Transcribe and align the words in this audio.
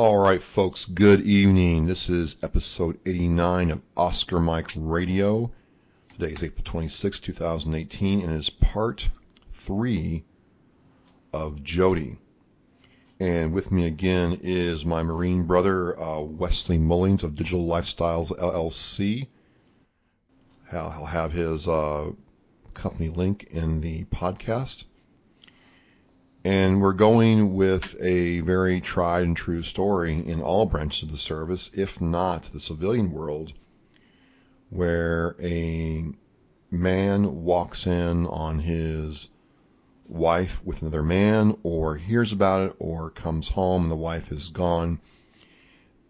All 0.00 0.18
right, 0.18 0.40
folks, 0.40 0.84
good 0.84 1.22
evening. 1.22 1.86
This 1.86 2.08
is 2.08 2.36
episode 2.40 3.00
89 3.04 3.72
of 3.72 3.82
Oscar 3.96 4.38
Mike 4.38 4.70
Radio. 4.76 5.50
Today 6.10 6.34
is 6.34 6.44
April 6.44 6.62
26, 6.62 7.18
2018, 7.18 8.20
and 8.20 8.32
is 8.32 8.48
part 8.48 9.08
three 9.52 10.22
of 11.32 11.64
Jody. 11.64 12.16
And 13.18 13.52
with 13.52 13.72
me 13.72 13.86
again 13.86 14.38
is 14.40 14.84
my 14.84 15.02
Marine 15.02 15.42
brother, 15.42 16.00
uh, 16.00 16.20
Wesley 16.20 16.78
Mullings 16.78 17.24
of 17.24 17.34
Digital 17.34 17.66
Lifestyles 17.66 18.30
LLC. 18.38 19.26
I'll 20.70 21.06
have 21.06 21.32
his 21.32 21.66
uh, 21.66 22.12
company 22.72 23.08
link 23.08 23.48
in 23.50 23.80
the 23.80 24.04
podcast. 24.04 24.84
And 26.50 26.80
we're 26.80 26.94
going 26.94 27.56
with 27.56 27.94
a 28.00 28.40
very 28.40 28.80
tried 28.80 29.24
and 29.24 29.36
true 29.36 29.60
story 29.60 30.14
in 30.14 30.40
all 30.40 30.64
branches 30.64 31.02
of 31.02 31.10
the 31.12 31.18
service, 31.18 31.70
if 31.74 32.00
not 32.00 32.44
the 32.44 32.58
civilian 32.58 33.12
world, 33.12 33.52
where 34.70 35.36
a 35.42 36.06
man 36.70 37.44
walks 37.44 37.86
in 37.86 38.26
on 38.26 38.60
his 38.60 39.28
wife 40.06 40.58
with 40.64 40.80
another 40.80 41.02
man, 41.02 41.54
or 41.62 41.98
hears 41.98 42.32
about 42.32 42.70
it, 42.70 42.76
or 42.78 43.10
comes 43.10 43.50
home 43.50 43.82
and 43.82 43.92
the 43.92 43.96
wife 43.96 44.32
is 44.32 44.48
gone. 44.48 45.00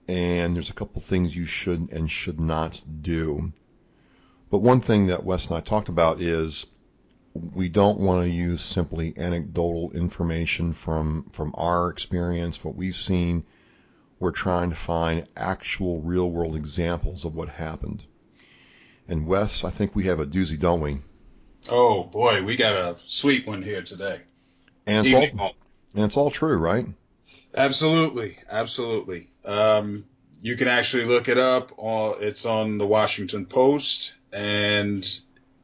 And 0.06 0.54
there's 0.54 0.70
a 0.70 0.74
couple 0.74 1.02
things 1.02 1.34
you 1.34 1.46
should 1.46 1.88
and 1.90 2.08
should 2.08 2.38
not 2.38 2.80
do. 3.02 3.52
But 4.50 4.58
one 4.58 4.82
thing 4.82 5.06
that 5.08 5.24
Wes 5.24 5.48
and 5.48 5.56
I 5.56 5.62
talked 5.62 5.88
about 5.88 6.20
is 6.20 6.64
we 7.54 7.68
don't 7.68 7.98
want 7.98 8.24
to 8.24 8.30
use 8.30 8.62
simply 8.62 9.14
anecdotal 9.16 9.92
information 9.92 10.72
from 10.72 11.30
from 11.32 11.54
our 11.56 11.90
experience, 11.90 12.62
what 12.62 12.76
we've 12.76 12.96
seen. 12.96 13.44
We're 14.20 14.32
trying 14.32 14.70
to 14.70 14.76
find 14.76 15.28
actual 15.36 16.00
real 16.00 16.28
world 16.28 16.56
examples 16.56 17.24
of 17.24 17.34
what 17.36 17.48
happened. 17.48 18.04
And 19.06 19.26
Wes, 19.26 19.64
I 19.64 19.70
think 19.70 19.94
we 19.94 20.04
have 20.04 20.20
a 20.20 20.26
doozy, 20.26 20.58
don't 20.58 20.80
we? 20.80 20.98
Oh 21.68 22.04
boy, 22.04 22.42
we 22.42 22.56
got 22.56 22.74
a 22.74 22.96
sweet 22.98 23.46
one 23.46 23.62
here 23.62 23.82
today. 23.82 24.20
And 24.86 25.06
it's 25.06 25.38
all, 25.38 25.54
and 25.94 26.04
it's 26.04 26.16
all 26.16 26.30
true, 26.30 26.56
right? 26.56 26.86
Absolutely, 27.54 28.36
absolutely. 28.50 29.28
Um, 29.44 30.04
you 30.40 30.56
can 30.56 30.68
actually 30.68 31.04
look 31.04 31.28
it 31.28 31.38
up. 31.38 31.72
It's 31.78 32.46
on 32.46 32.78
the 32.78 32.86
Washington 32.86 33.46
Post, 33.46 34.14
and 34.32 35.06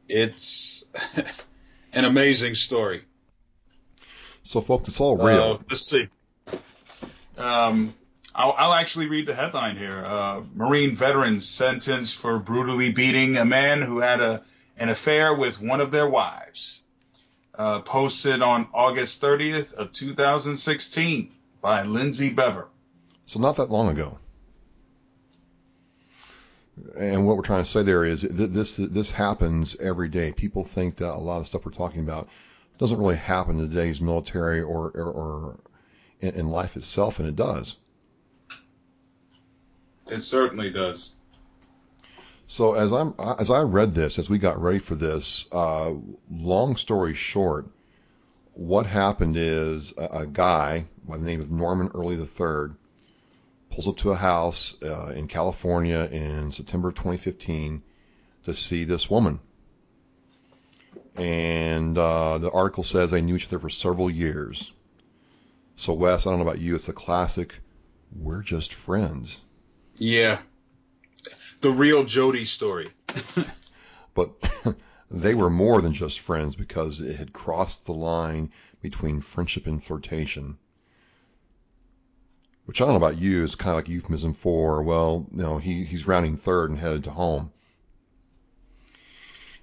it's 0.07 0.85
an 1.95 2.05
amazing 2.05 2.55
story. 2.55 3.01
So, 4.43 4.61
folks, 4.61 4.89
it's 4.89 5.01
all 5.01 5.17
real. 5.17 5.41
Uh, 5.41 5.57
let's 5.69 5.81
see. 5.81 6.07
Um, 7.37 7.93
I'll, 8.35 8.53
I'll, 8.57 8.73
actually 8.73 9.07
read 9.07 9.25
the 9.25 9.33
headline 9.33 9.75
here. 9.75 10.03
Uh, 10.05 10.43
Marine 10.53 10.93
veteran 10.95 11.39
sentenced 11.39 12.15
for 12.15 12.37
brutally 12.39 12.91
beating 12.91 13.37
a 13.37 13.45
man 13.45 13.81
who 13.81 13.99
had 13.99 14.21
a 14.21 14.43
an 14.77 14.89
affair 14.89 15.33
with 15.33 15.61
one 15.61 15.81
of 15.81 15.91
their 15.91 16.07
wives. 16.07 16.83
Uh, 17.57 17.79
posted 17.79 18.41
on 18.41 18.67
August 18.73 19.21
30th 19.21 19.73
of 19.75 19.93
2016 19.93 21.31
by 21.61 21.83
Lindsey 21.83 22.33
Bever. 22.33 22.67
So 23.27 23.39
not 23.39 23.55
that 23.55 23.71
long 23.71 23.87
ago. 23.87 24.19
And 26.97 27.25
what 27.25 27.37
we're 27.37 27.43
trying 27.43 27.63
to 27.63 27.69
say 27.69 27.83
there 27.83 28.03
is 28.03 28.21
this 28.21 28.75
this 28.75 29.11
happens 29.11 29.75
every 29.77 30.09
day. 30.09 30.33
People 30.33 30.63
think 30.65 30.97
that 30.97 31.13
a 31.13 31.17
lot 31.17 31.39
of 31.39 31.47
stuff 31.47 31.65
we're 31.65 31.71
talking 31.71 32.01
about 32.01 32.27
doesn't 32.77 32.97
really 32.97 33.15
happen 33.15 33.59
in 33.59 33.69
today's 33.69 34.01
military 34.01 34.61
or 34.61 34.91
or, 34.91 35.11
or 35.11 35.59
in, 36.19 36.49
life 36.49 36.75
itself, 36.75 37.19
and 37.19 37.27
it 37.27 37.35
does. 37.35 37.77
It 40.07 40.19
certainly 40.19 40.69
does. 40.69 41.13
So 42.47 42.73
as 42.73 42.91
I'm 42.91 43.13
as 43.39 43.49
I 43.49 43.61
read 43.61 43.93
this, 43.93 44.19
as 44.19 44.29
we 44.29 44.37
got 44.37 44.61
ready 44.61 44.79
for 44.79 44.95
this, 44.95 45.47
uh, 45.51 45.93
long 46.29 46.75
story 46.75 47.13
short, 47.13 47.67
what 48.53 48.85
happened 48.85 49.37
is 49.37 49.93
a, 49.97 50.19
a, 50.19 50.25
guy 50.27 50.85
by 51.07 51.17
the 51.17 51.25
name 51.25 51.41
of 51.41 51.51
Norman 51.51 51.89
Early 51.93 52.15
III 52.15 52.75
pulls 53.75 53.87
up 53.89 53.97
to 53.97 54.11
a 54.11 54.15
house 54.15 54.75
uh, 54.81 55.11
in 55.15 55.27
California 55.27 56.07
in 56.09 56.53
September 56.53 56.87
of 56.87 56.95
2015 56.95 57.83
to 58.45 58.53
see 58.53 58.85
this 58.85 59.09
woman. 59.09 59.39
And 61.17 61.97
uh, 61.97 62.37
the 62.37 62.51
article 62.51 62.83
says 62.83 63.11
they 63.11 63.21
knew 63.21 63.35
each 63.35 63.47
other 63.47 63.59
for 63.59 63.69
several 63.69 64.09
years. 64.09 64.71
So 65.75 65.93
Wes, 65.93 66.25
I 66.25 66.29
don't 66.29 66.39
know 66.39 66.45
about 66.45 66.59
you, 66.59 66.75
it's 66.75 66.87
a 66.87 66.93
classic. 66.93 67.55
We're 68.17 68.43
just 68.43 68.73
friends. 68.73 69.41
Yeah, 69.97 70.39
the 71.59 71.71
real 71.71 72.05
Jody 72.05 72.45
story. 72.45 72.89
but 74.13 74.31
they 75.11 75.33
were 75.33 75.49
more 75.49 75.81
than 75.81 75.93
just 75.93 76.21
friends 76.21 76.55
because 76.55 77.01
it 77.01 77.17
had 77.17 77.33
crossed 77.33 77.85
the 77.85 77.93
line 77.93 78.51
between 78.81 79.19
friendship 79.19 79.67
and 79.67 79.83
flirtation 79.83 80.57
which 82.65 82.81
I 82.81 82.85
don't 82.85 82.99
know 82.99 83.05
about 83.05 83.19
you, 83.19 83.43
is 83.43 83.55
kind 83.55 83.71
of 83.71 83.77
like 83.77 83.89
euphemism 83.89 84.33
for, 84.33 84.81
well, 84.83 85.27
you 85.31 85.41
know, 85.41 85.57
he, 85.57 85.83
he's 85.83 86.07
rounding 86.07 86.37
third 86.37 86.71
and 86.71 86.79
headed 86.79 87.03
to 87.05 87.11
home. 87.11 87.51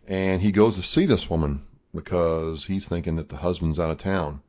And 0.06 0.40
he 0.40 0.52
goes 0.52 0.76
to 0.76 0.82
see 0.82 1.06
this 1.06 1.28
woman 1.28 1.64
because 1.94 2.66
he's 2.66 2.88
thinking 2.88 3.16
that 3.16 3.28
the 3.28 3.36
husband's 3.36 3.78
out 3.78 3.90
of 3.90 3.98
town. 3.98 4.42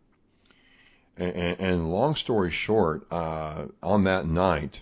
And, 1.18 1.36
and, 1.36 1.60
and 1.60 1.92
long 1.92 2.16
story 2.16 2.52
short, 2.52 3.06
uh, 3.12 3.68
on 3.82 4.06
that 4.06 4.26
night, 4.26 4.82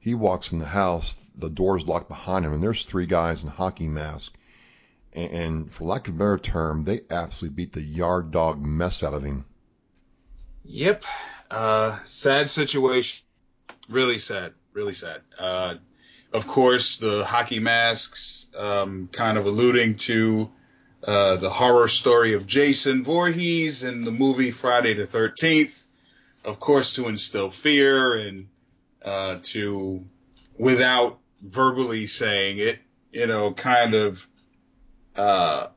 he 0.00 0.14
walks 0.14 0.52
in 0.52 0.58
the 0.58 0.66
house, 0.66 1.16
the 1.36 1.50
door's 1.50 1.86
locked 1.86 2.08
behind 2.08 2.44
him, 2.44 2.52
and 2.52 2.62
there's 2.62 2.84
three 2.84 3.06
guys 3.06 3.44
in 3.44 3.50
hockey 3.50 3.88
masks. 3.88 4.36
And, 5.12 5.30
and 5.30 5.72
for 5.72 5.84
lack 5.84 6.08
of 6.08 6.14
a 6.14 6.18
better 6.18 6.38
term, 6.38 6.84
they 6.84 7.02
absolutely 7.10 7.56
beat 7.56 7.72
the 7.72 7.82
yard 7.82 8.30
dog 8.30 8.64
mess 8.64 9.02
out 9.02 9.14
of 9.14 9.22
him. 9.22 9.44
Yep. 10.64 11.04
Uh, 11.50 11.98
sad 12.04 12.50
situation. 12.50 13.24
Really 13.88 14.18
sad. 14.18 14.52
Really 14.72 14.92
sad. 14.92 15.22
Uh, 15.38 15.76
of 16.32 16.46
course, 16.46 16.98
the 16.98 17.24
hockey 17.24 17.58
masks, 17.58 18.46
um, 18.56 19.08
kind 19.12 19.38
of 19.38 19.46
alluding 19.46 19.96
to 19.96 20.50
uh, 21.02 21.36
the 21.36 21.48
horror 21.48 21.88
story 21.88 22.34
of 22.34 22.46
Jason 22.46 23.02
Voorhees 23.02 23.82
in 23.82 24.04
the 24.04 24.10
movie 24.10 24.50
Friday 24.50 24.92
the 24.92 25.04
13th. 25.04 25.84
Of 26.44 26.58
course, 26.60 26.94
to 26.94 27.08
instill 27.08 27.50
fear 27.50 28.16
and 28.16 28.48
uh, 29.04 29.38
to, 29.42 30.04
without 30.58 31.18
verbally 31.42 32.06
saying 32.06 32.58
it, 32.58 32.78
you 33.10 33.26
know, 33.26 33.52
kind 33.52 33.94
of 33.94 34.26
uh, 35.16 35.68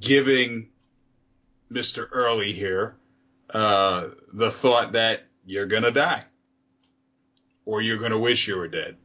giving 0.00 0.68
Mr. 1.72 2.06
Early 2.12 2.52
here 2.52 2.94
uh, 3.52 4.08
the 4.32 4.50
thought 4.50 4.92
that 4.92 5.22
you're 5.44 5.66
gonna 5.66 5.90
die 5.90 6.24
or 7.64 7.80
you're 7.80 7.98
gonna 7.98 8.18
wish 8.18 8.48
you 8.48 8.56
were 8.56 8.68
dead. 8.68 8.96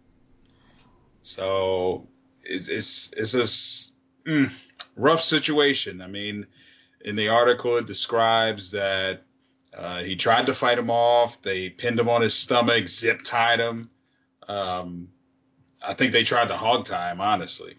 So 1.22 2.08
it's 2.44 2.70
it's 2.70 3.14
it's 3.14 3.34
a 4.26 4.30
mm, 4.30 4.52
rough 4.96 5.22
situation. 5.22 6.02
I 6.02 6.08
mean, 6.08 6.48
in 7.02 7.16
the 7.16 7.30
article 7.30 7.78
it 7.78 7.86
describes 7.86 8.72
that 8.72 9.24
uh, 9.78 10.00
he 10.00 10.16
tried 10.16 10.48
to 10.48 10.56
fight 10.56 10.78
him 10.78 10.90
off. 10.90 11.42
They 11.42 11.70
pinned 11.70 12.00
him 12.00 12.10
on 12.10 12.22
his 12.22 12.34
stomach, 12.34 12.88
zip 12.88 13.22
tied 13.24 13.60
him. 13.60 13.90
Um, 14.48 15.10
I 15.86 15.94
think 15.94 16.14
they 16.14 16.24
tried 16.24 16.48
to 16.48 16.56
hog 16.56 16.86
tie 16.86 17.12
him, 17.12 17.22
honestly. 17.22 17.76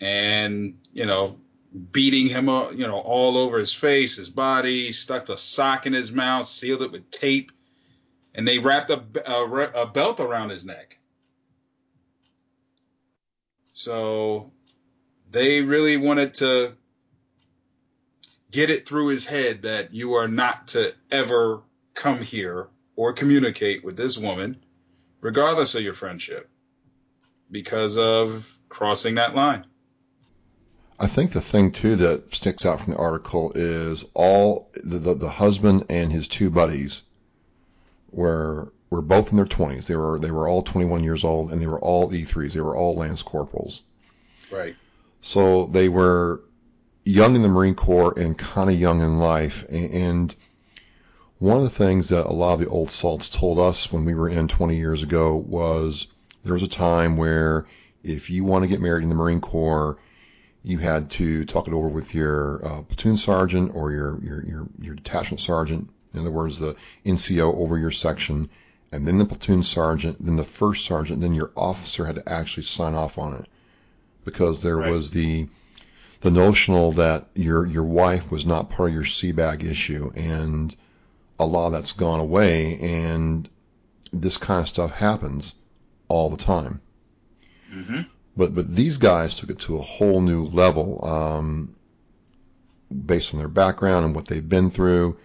And 0.00 0.78
you 0.92 1.06
know, 1.06 1.38
beating 1.74 2.28
him 2.28 2.48
up, 2.48 2.72
you 2.74 2.86
know, 2.86 2.98
all 2.98 3.36
over 3.36 3.58
his 3.58 3.72
face, 3.72 4.16
his 4.16 4.30
body, 4.30 4.92
stuck 4.92 5.26
the 5.26 5.36
sock 5.36 5.86
in 5.86 5.92
his 5.92 6.12
mouth, 6.12 6.46
sealed 6.46 6.82
it 6.82 6.92
with 6.92 7.10
tape, 7.10 7.50
and 8.34 8.46
they 8.46 8.58
wrapped 8.58 8.90
a, 8.90 9.02
a, 9.26 9.82
a 9.82 9.86
belt 9.86 10.20
around 10.20 10.50
his 10.50 10.64
neck. 10.64 10.98
So 13.72 14.52
they 15.30 15.62
really 15.62 15.96
wanted 15.96 16.34
to 16.34 16.76
get 18.52 18.70
it 18.70 18.86
through 18.86 19.08
his 19.08 19.26
head 19.26 19.62
that 19.62 19.92
you 19.92 20.14
are 20.14 20.28
not 20.28 20.68
to 20.68 20.94
ever 21.10 21.60
come 21.94 22.20
here 22.20 22.68
or 22.94 23.12
communicate 23.12 23.82
with 23.82 23.96
this 23.96 24.16
woman, 24.16 24.62
regardless 25.20 25.74
of 25.74 25.82
your 25.82 25.94
friendship, 25.94 26.48
because 27.50 27.96
of 27.96 28.58
crossing 28.68 29.16
that 29.16 29.34
line. 29.34 29.64
I 30.98 31.06
think 31.06 31.32
the 31.32 31.40
thing 31.40 31.72
too 31.72 31.96
that 31.96 32.34
sticks 32.34 32.64
out 32.64 32.80
from 32.80 32.92
the 32.92 32.98
article 32.98 33.52
is 33.54 34.04
all 34.14 34.70
the, 34.74 34.98
the, 34.98 35.14
the 35.14 35.30
husband 35.30 35.86
and 35.90 36.12
his 36.12 36.28
two 36.28 36.50
buddies 36.50 37.02
were 38.12 38.72
were 38.90 39.02
both 39.02 39.30
in 39.30 39.36
their 39.36 39.46
20s. 39.46 39.86
They 39.86 39.96
were 39.96 40.18
they 40.20 40.30
were 40.30 40.46
all 40.48 40.62
21 40.62 41.02
years 41.02 41.24
old 41.24 41.50
and 41.50 41.60
they 41.60 41.66
were 41.66 41.80
all 41.80 42.10
E3s. 42.10 42.52
They 42.52 42.60
were 42.60 42.76
all 42.76 42.94
lance 42.94 43.22
corporals. 43.22 43.82
Right. 44.50 44.76
So 45.20 45.66
they 45.66 45.88
were 45.88 46.42
young 47.04 47.34
in 47.34 47.42
the 47.42 47.48
Marine 47.48 47.74
Corps 47.74 48.16
and 48.18 48.38
kind 48.38 48.70
of 48.70 48.78
young 48.78 49.00
in 49.00 49.18
life. 49.18 49.64
And 49.68 50.34
one 51.38 51.56
of 51.56 51.64
the 51.64 51.70
things 51.70 52.08
that 52.10 52.26
a 52.26 52.32
lot 52.32 52.54
of 52.54 52.60
the 52.60 52.68
old 52.68 52.90
salts 52.90 53.28
told 53.28 53.58
us 53.58 53.90
when 53.90 54.04
we 54.04 54.14
were 54.14 54.28
in 54.28 54.48
20 54.48 54.76
years 54.76 55.02
ago 55.02 55.34
was 55.34 56.06
there 56.44 56.54
was 56.54 56.62
a 56.62 56.68
time 56.68 57.16
where 57.16 57.66
if 58.02 58.30
you 58.30 58.44
want 58.44 58.62
to 58.62 58.68
get 58.68 58.80
married 58.80 59.02
in 59.02 59.08
the 59.08 59.14
Marine 59.14 59.40
Corps, 59.40 59.98
you 60.64 60.78
had 60.78 61.10
to 61.10 61.44
talk 61.44 61.68
it 61.68 61.74
over 61.74 61.88
with 61.88 62.14
your 62.14 62.64
uh, 62.64 62.82
platoon 62.82 63.18
sergeant 63.18 63.72
or 63.74 63.92
your, 63.92 64.18
your, 64.22 64.42
your, 64.44 64.66
your 64.80 64.94
detachment 64.94 65.40
sergeant. 65.40 65.90
In 66.14 66.20
other 66.20 66.30
words, 66.30 66.58
the 66.58 66.74
NCO 67.04 67.54
over 67.54 67.78
your 67.78 67.90
section, 67.90 68.48
and 68.90 69.06
then 69.06 69.18
the 69.18 69.26
platoon 69.26 69.62
sergeant, 69.62 70.24
then 70.24 70.36
the 70.36 70.44
first 70.44 70.86
sergeant, 70.86 71.20
then 71.20 71.34
your 71.34 71.52
officer 71.54 72.06
had 72.06 72.16
to 72.16 72.28
actually 72.28 72.62
sign 72.62 72.94
off 72.94 73.18
on 73.18 73.34
it 73.34 73.46
because 74.24 74.62
there 74.62 74.78
right. 74.78 74.90
was 74.90 75.10
the 75.10 75.48
the 76.20 76.30
notional 76.30 76.92
that 76.92 77.28
your 77.34 77.66
your 77.66 77.84
wife 77.84 78.30
was 78.30 78.46
not 78.46 78.70
part 78.70 78.88
of 78.88 78.94
your 78.94 79.04
seabag 79.04 79.62
issue, 79.62 80.10
and 80.14 80.74
a 81.38 81.44
lot 81.44 81.66
of 81.66 81.72
that's 81.72 81.92
gone 81.92 82.20
away, 82.20 82.78
and 82.80 83.48
this 84.12 84.38
kind 84.38 84.60
of 84.60 84.68
stuff 84.68 84.92
happens 84.92 85.54
all 86.08 86.30
the 86.30 86.38
time. 86.38 86.80
Mm-hmm. 87.70 88.02
But 88.36 88.54
but 88.54 88.74
these 88.74 88.96
guys 88.96 89.34
took 89.34 89.50
it 89.50 89.60
to 89.60 89.76
a 89.76 89.82
whole 89.82 90.20
new 90.20 90.44
level, 90.44 91.04
um, 91.04 91.74
based 93.06 93.34
on 93.34 93.38
their 93.38 93.48
background 93.48 94.04
and 94.04 94.14
what 94.14 94.26
they've 94.26 94.48
been 94.48 94.70
through. 94.70 95.16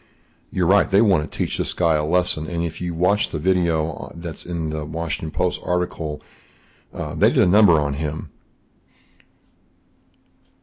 You're 0.51 0.67
right. 0.67 0.89
They 0.89 1.01
want 1.01 1.29
to 1.29 1.37
teach 1.37 1.57
this 1.57 1.73
guy 1.73 1.95
a 1.95 2.03
lesson. 2.03 2.47
And 2.47 2.63
if 2.63 2.81
you 2.81 2.93
watch 2.93 3.29
the 3.29 3.39
video 3.39 4.11
that's 4.15 4.45
in 4.45 4.69
the 4.69 4.83
Washington 4.83 5.31
Post 5.31 5.61
article, 5.63 6.23
uh, 6.93 7.15
they 7.15 7.29
did 7.29 7.43
a 7.43 7.47
number 7.47 7.79
on 7.79 7.93
him. 7.93 8.31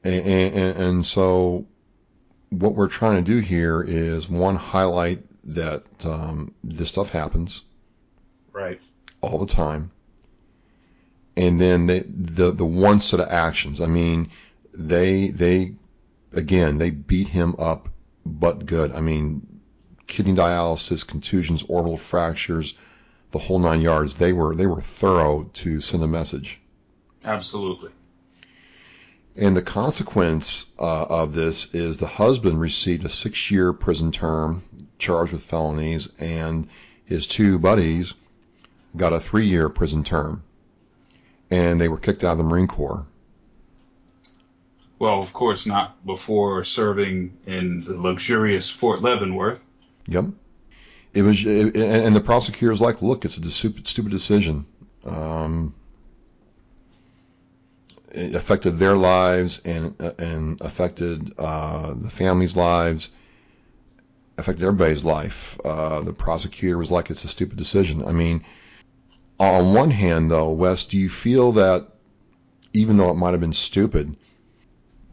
And, 0.02 0.26
and, 0.26 0.76
and, 0.76 1.06
so 1.06 1.66
what 2.50 2.74
we're 2.74 2.88
trying 2.88 3.24
to 3.24 3.28
do 3.28 3.38
here 3.38 3.82
is 3.82 4.28
one 4.28 4.54
highlight 4.54 5.24
that 5.52 5.84
um, 6.04 6.54
this 6.62 6.88
stuff 6.88 7.10
happens 7.10 7.62
right 8.52 8.80
all 9.20 9.38
the 9.38 9.52
time 9.52 9.90
and 11.36 11.60
then 11.60 11.86
they, 11.86 12.00
the 12.00 12.50
the 12.50 12.64
one 12.64 13.00
set 13.00 13.20
of 13.20 13.28
actions. 13.28 13.80
I 13.80 13.86
mean, 13.86 14.30
they 14.72 15.28
they 15.28 15.74
again 16.32 16.78
they 16.78 16.90
beat 16.90 17.28
him 17.28 17.54
up, 17.58 17.88
but 18.24 18.64
good. 18.64 18.92
I 18.92 19.00
mean, 19.00 19.60
kidney 20.06 20.34
dialysis, 20.34 21.06
contusions, 21.06 21.62
orbital 21.68 21.98
fractures, 21.98 22.74
the 23.32 23.38
whole 23.38 23.58
nine 23.58 23.82
yards. 23.82 24.16
They 24.16 24.32
were 24.32 24.54
they 24.54 24.66
were 24.66 24.80
thorough 24.80 25.50
to 25.54 25.80
send 25.80 26.02
a 26.02 26.08
message. 26.08 26.60
Absolutely. 27.24 27.90
And 29.38 29.54
the 29.54 29.62
consequence 29.62 30.64
uh, 30.78 31.04
of 31.04 31.34
this 31.34 31.74
is 31.74 31.98
the 31.98 32.06
husband 32.06 32.58
received 32.58 33.04
a 33.04 33.10
six-year 33.10 33.74
prison 33.74 34.10
term, 34.10 34.62
charged 34.98 35.32
with 35.32 35.42
felonies, 35.42 36.08
and 36.18 36.68
his 37.04 37.26
two 37.26 37.58
buddies 37.58 38.14
got 38.96 39.12
a 39.12 39.20
three-year 39.20 39.68
prison 39.68 40.04
term 40.04 40.42
and 41.50 41.80
they 41.80 41.88
were 41.88 41.98
kicked 41.98 42.24
out 42.24 42.32
of 42.32 42.38
the 42.38 42.44
Marine 42.44 42.68
Corps. 42.68 43.06
Well, 44.98 45.20
of 45.22 45.32
course, 45.32 45.66
not 45.66 46.04
before 46.06 46.64
serving 46.64 47.36
in 47.46 47.80
the 47.80 47.96
luxurious 47.96 48.70
Fort 48.70 49.02
Leavenworth. 49.02 49.64
Yep. 50.08 50.26
It 51.12 51.22
was, 51.22 51.44
it, 51.44 51.76
and 51.76 52.16
the 52.16 52.20
prosecutor's 52.20 52.80
like, 52.80 53.02
look, 53.02 53.24
it's 53.24 53.36
a 53.36 53.50
stupid, 53.50 53.86
stupid 53.86 54.10
decision. 54.10 54.66
Um, 55.04 55.74
it 58.12 58.34
affected 58.34 58.78
their 58.78 58.96
lives 58.96 59.60
and 59.64 59.94
and 60.18 60.60
affected 60.60 61.34
uh, 61.38 61.94
the 61.94 62.10
family's 62.10 62.56
lives, 62.56 63.10
affected 64.38 64.64
everybody's 64.64 65.04
life. 65.04 65.58
Uh, 65.64 66.00
the 66.00 66.12
prosecutor 66.12 66.78
was 66.78 66.90
like, 66.90 67.10
it's 67.10 67.24
a 67.24 67.28
stupid 67.28 67.58
decision. 67.58 68.04
I 68.04 68.12
mean, 68.12 68.44
on 69.38 69.74
one 69.74 69.90
hand, 69.90 70.30
though, 70.30 70.50
Wes, 70.50 70.84
do 70.84 70.96
you 70.96 71.08
feel 71.08 71.52
that 71.52 71.88
even 72.72 72.96
though 72.96 73.10
it 73.10 73.14
might 73.14 73.32
have 73.32 73.40
been 73.40 73.52
stupid, 73.52 74.16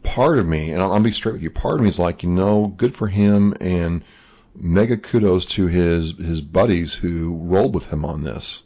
part 0.02 0.38
of 0.38 0.46
me, 0.46 0.70
and 0.70 0.82
I'll, 0.82 0.92
I'll 0.92 1.00
be 1.00 1.12
straight 1.12 1.32
with 1.32 1.42
you, 1.42 1.50
part 1.50 1.76
of 1.76 1.82
me 1.82 1.88
is 1.88 1.98
like, 1.98 2.22
you 2.22 2.28
know, 2.28 2.66
good 2.66 2.94
for 2.94 3.08
him, 3.08 3.54
and 3.60 4.04
mega 4.54 4.96
kudos 4.96 5.46
to 5.46 5.66
his 5.66 6.12
his 6.16 6.40
buddies 6.40 6.94
who 6.94 7.36
rolled 7.36 7.74
with 7.74 7.92
him 7.92 8.04
on 8.04 8.22
this. 8.22 8.62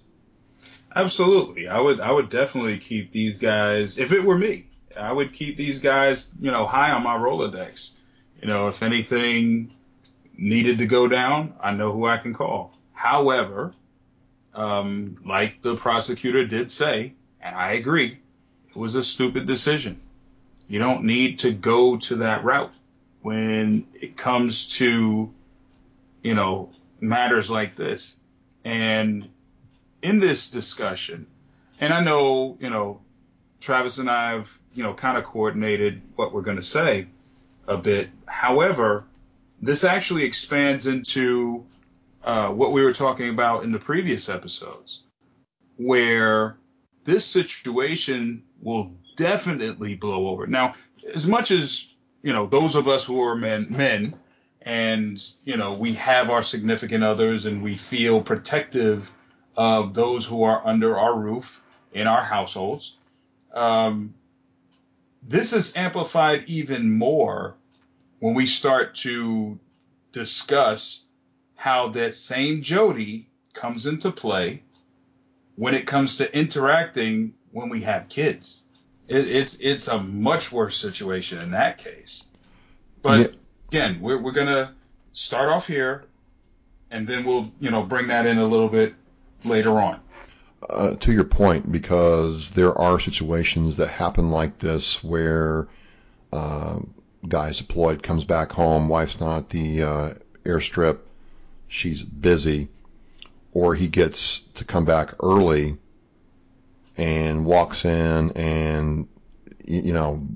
Absolutely, 0.94 1.68
I 1.68 1.80
would 1.80 2.00
I 2.00 2.12
would 2.12 2.28
definitely 2.28 2.78
keep 2.78 3.12
these 3.12 3.38
guys. 3.38 3.98
If 3.98 4.12
it 4.12 4.24
were 4.24 4.38
me, 4.38 4.66
I 4.98 5.12
would 5.12 5.32
keep 5.32 5.56
these 5.56 5.78
guys, 5.78 6.30
you 6.40 6.50
know, 6.50 6.66
high 6.66 6.92
on 6.92 7.02
my 7.02 7.16
Rolodex. 7.16 7.92
You 8.40 8.48
know, 8.48 8.68
if 8.68 8.82
anything 8.82 9.74
needed 10.36 10.78
to 10.78 10.86
go 10.86 11.08
down, 11.08 11.54
I 11.60 11.72
know 11.72 11.92
who 11.92 12.04
I 12.04 12.18
can 12.18 12.34
call. 12.34 12.76
However, 12.92 13.72
um, 14.54 15.16
like 15.24 15.62
the 15.62 15.76
prosecutor 15.76 16.46
did 16.46 16.70
say, 16.70 17.14
and 17.40 17.54
I 17.54 17.72
agree, 17.72 18.18
it 18.68 18.76
was 18.76 18.94
a 18.94 19.04
stupid 19.04 19.46
decision. 19.46 20.00
You 20.66 20.78
don't 20.78 21.04
need 21.04 21.40
to 21.40 21.52
go 21.52 21.96
to 21.96 22.16
that 22.16 22.44
route 22.44 22.72
when 23.22 23.86
it 23.94 24.16
comes 24.16 24.76
to, 24.78 25.32
you 26.22 26.34
know, 26.34 26.70
matters 27.00 27.50
like 27.50 27.74
this. 27.74 28.18
And 28.64 29.28
in 30.02 30.18
this 30.18 30.50
discussion, 30.50 31.26
and 31.80 31.92
I 31.92 32.00
know, 32.02 32.56
you 32.60 32.70
know, 32.70 33.00
Travis 33.60 33.98
and 33.98 34.10
I 34.10 34.32
have, 34.32 34.58
you 34.74 34.82
know, 34.82 34.94
kind 34.94 35.16
of 35.16 35.24
coordinated 35.24 36.02
what 36.16 36.32
we're 36.32 36.42
going 36.42 36.56
to 36.56 36.62
say 36.62 37.06
a 37.66 37.76
bit. 37.76 38.08
However, 38.26 39.04
this 39.60 39.84
actually 39.84 40.24
expands 40.24 40.86
into 40.86 41.66
uh, 42.28 42.52
what 42.52 42.72
we 42.72 42.82
were 42.82 42.92
talking 42.92 43.30
about 43.30 43.64
in 43.64 43.72
the 43.72 43.78
previous 43.78 44.28
episodes, 44.28 45.02
where 45.78 46.58
this 47.04 47.24
situation 47.24 48.44
will 48.60 48.92
definitely 49.16 49.94
blow 49.94 50.28
over. 50.28 50.46
Now, 50.46 50.74
as 51.14 51.26
much 51.26 51.50
as 51.50 51.94
you 52.22 52.34
know, 52.34 52.44
those 52.44 52.74
of 52.74 52.86
us 52.86 53.06
who 53.06 53.22
are 53.22 53.34
men, 53.34 53.68
men, 53.70 54.14
and 54.60 55.24
you 55.44 55.56
know, 55.56 55.72
we 55.72 55.94
have 55.94 56.28
our 56.28 56.42
significant 56.42 57.02
others, 57.02 57.46
and 57.46 57.62
we 57.62 57.76
feel 57.76 58.20
protective 58.20 59.10
of 59.56 59.94
those 59.94 60.26
who 60.26 60.42
are 60.42 60.60
under 60.66 60.98
our 60.98 61.18
roof 61.18 61.62
in 61.92 62.06
our 62.06 62.22
households. 62.22 62.98
Um, 63.54 64.12
this 65.22 65.54
is 65.54 65.74
amplified 65.76 66.44
even 66.46 66.98
more 66.98 67.56
when 68.18 68.34
we 68.34 68.44
start 68.44 68.96
to 68.96 69.58
discuss 70.12 71.06
how 71.58 71.88
that 71.88 72.14
same 72.14 72.62
Jody 72.62 73.26
comes 73.52 73.84
into 73.84 74.12
play 74.12 74.62
when 75.56 75.74
it 75.74 75.88
comes 75.88 76.18
to 76.18 76.38
interacting 76.38 77.34
when 77.50 77.68
we 77.68 77.80
have 77.80 78.08
kids. 78.08 78.62
It, 79.08 79.26
it's 79.26 79.58
it's 79.58 79.88
a 79.88 80.00
much 80.00 80.52
worse 80.52 80.76
situation 80.76 81.40
in 81.40 81.50
that 81.50 81.78
case. 81.78 82.28
But 83.02 83.18
yeah. 83.18 83.36
again, 83.72 84.00
we're 84.00 84.22
we're 84.22 84.30
gonna 84.30 84.72
start 85.10 85.48
off 85.48 85.66
here, 85.66 86.04
and 86.92 87.08
then 87.08 87.24
we'll 87.24 87.50
you 87.58 87.72
know 87.72 87.82
bring 87.82 88.06
that 88.06 88.24
in 88.24 88.38
a 88.38 88.46
little 88.46 88.68
bit 88.68 88.94
later 89.44 89.80
on. 89.80 89.98
Uh, 90.70 90.94
to 90.94 91.12
your 91.12 91.24
point, 91.24 91.72
because 91.72 92.52
there 92.52 92.78
are 92.78 93.00
situations 93.00 93.78
that 93.78 93.88
happen 93.88 94.30
like 94.30 94.58
this 94.58 95.02
where 95.02 95.66
uh, 96.32 96.78
guys 97.26 97.58
deployed 97.58 98.00
comes 98.00 98.22
back 98.22 98.52
home, 98.52 98.88
wife's 98.88 99.18
not 99.20 99.48
the 99.50 99.82
uh, 99.82 100.14
airstrip, 100.44 100.98
she's 101.68 102.02
busy, 102.02 102.68
or 103.52 103.74
he 103.74 103.88
gets 103.88 104.40
to 104.54 104.64
come 104.64 104.84
back 104.84 105.14
early 105.22 105.76
and 106.96 107.44
walks 107.44 107.84
in 107.84 108.32
and 108.32 109.06
you 109.64 109.92
know 109.92 110.26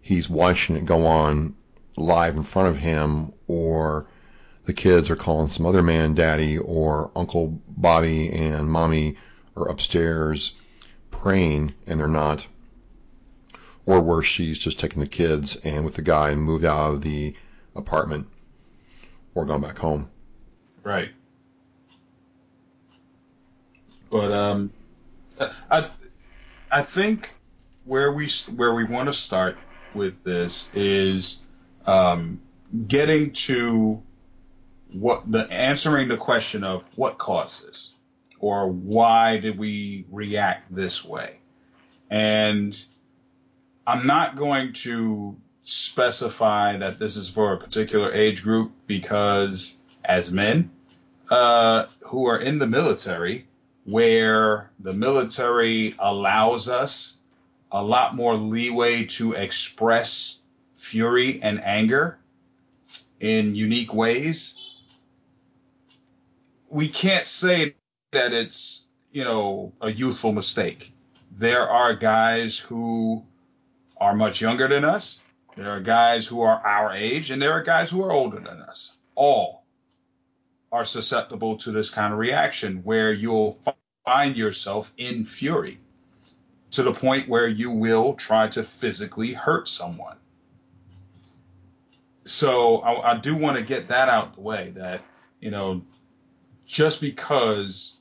he's 0.00 0.28
watching 0.28 0.76
it 0.76 0.84
go 0.84 1.06
on 1.06 1.54
live 1.96 2.36
in 2.36 2.42
front 2.42 2.68
of 2.68 2.76
him 2.76 3.32
or 3.46 4.08
the 4.64 4.72
kids 4.72 5.10
are 5.10 5.16
calling 5.16 5.48
some 5.48 5.64
other 5.64 5.82
man 5.82 6.14
daddy 6.14 6.58
or 6.58 7.12
uncle 7.14 7.60
bobby 7.68 8.30
and 8.32 8.68
mommy 8.68 9.16
are 9.56 9.68
upstairs 9.68 10.54
praying 11.10 11.74
and 11.86 12.00
they're 12.00 12.08
not. 12.08 12.46
Or 13.86 14.00
where 14.00 14.22
she's 14.22 14.58
just 14.58 14.78
taking 14.78 15.00
the 15.00 15.08
kids 15.08 15.56
and 15.56 15.84
with 15.84 15.94
the 15.94 16.02
guy 16.02 16.30
and 16.30 16.42
moved 16.42 16.64
out 16.64 16.94
of 16.94 17.02
the 17.02 17.34
apartment 17.74 18.28
or 19.34 19.44
gone 19.44 19.60
back 19.60 19.78
home 19.78 20.10
Right. 20.82 21.10
But 24.10 24.32
um, 24.32 24.72
I 25.70 25.88
I 26.70 26.82
think 26.82 27.34
where 27.84 28.12
we 28.12 28.28
where 28.54 28.74
we 28.74 28.84
want 28.84 29.08
to 29.08 29.14
start 29.14 29.56
with 29.94 30.22
this 30.22 30.70
is 30.74 31.42
um, 31.86 32.40
getting 32.86 33.32
to 33.32 34.02
what 34.92 35.30
the 35.30 35.50
answering 35.50 36.08
the 36.08 36.16
question 36.16 36.64
of 36.64 36.86
what 36.96 37.18
caused 37.18 37.66
this 37.66 37.94
or 38.38 38.70
why 38.70 39.38
did 39.38 39.58
we 39.58 40.04
react 40.10 40.74
this 40.74 41.04
way 41.04 41.38
and 42.10 42.84
i'm 43.86 44.06
not 44.06 44.36
going 44.36 44.72
to 44.72 45.36
specify 45.62 46.76
that 46.76 46.98
this 46.98 47.16
is 47.16 47.28
for 47.28 47.54
a 47.54 47.58
particular 47.58 48.12
age 48.12 48.42
group 48.42 48.72
because 48.86 49.76
as 50.04 50.30
men 50.30 50.70
uh, 51.30 51.86
who 52.00 52.26
are 52.26 52.38
in 52.38 52.58
the 52.58 52.66
military 52.66 53.46
where 53.84 54.70
the 54.78 54.92
military 54.92 55.94
allows 55.98 56.68
us 56.68 57.18
a 57.70 57.82
lot 57.82 58.14
more 58.14 58.34
leeway 58.34 59.04
to 59.04 59.32
express 59.32 60.40
fury 60.76 61.40
and 61.42 61.62
anger 61.64 62.18
in 63.20 63.54
unique 63.54 63.92
ways 63.94 64.56
we 66.72 66.88
can't 66.88 67.26
say 67.26 67.74
that 68.12 68.32
it's, 68.32 68.86
you 69.12 69.24
know, 69.24 69.72
a 69.82 69.92
youthful 69.92 70.32
mistake. 70.32 70.92
There 71.36 71.68
are 71.68 71.94
guys 71.94 72.58
who 72.58 73.24
are 74.00 74.16
much 74.16 74.40
younger 74.40 74.68
than 74.68 74.84
us. 74.84 75.22
There 75.54 75.70
are 75.70 75.80
guys 75.80 76.26
who 76.26 76.40
are 76.40 76.66
our 76.66 76.92
age 76.94 77.30
and 77.30 77.42
there 77.42 77.52
are 77.52 77.62
guys 77.62 77.90
who 77.90 78.02
are 78.02 78.10
older 78.10 78.38
than 78.40 78.58
us. 78.60 78.94
All 79.14 79.61
are 80.72 80.86
susceptible 80.86 81.58
to 81.58 81.70
this 81.70 81.90
kind 81.90 82.12
of 82.12 82.18
reaction 82.18 82.78
where 82.78 83.12
you'll 83.12 83.58
find 84.06 84.36
yourself 84.36 84.92
in 84.96 85.24
fury 85.24 85.78
to 86.70 86.82
the 86.82 86.92
point 86.92 87.28
where 87.28 87.46
you 87.46 87.70
will 87.70 88.14
try 88.14 88.48
to 88.48 88.62
physically 88.62 89.32
hurt 89.32 89.68
someone. 89.68 90.16
So 92.24 92.78
I, 92.78 93.12
I 93.12 93.18
do 93.18 93.36
want 93.36 93.58
to 93.58 93.62
get 93.62 93.88
that 93.88 94.08
out 94.08 94.34
the 94.34 94.40
way 94.40 94.72
that, 94.76 95.02
you 95.40 95.50
know, 95.50 95.82
just 96.64 97.02
because 97.02 97.98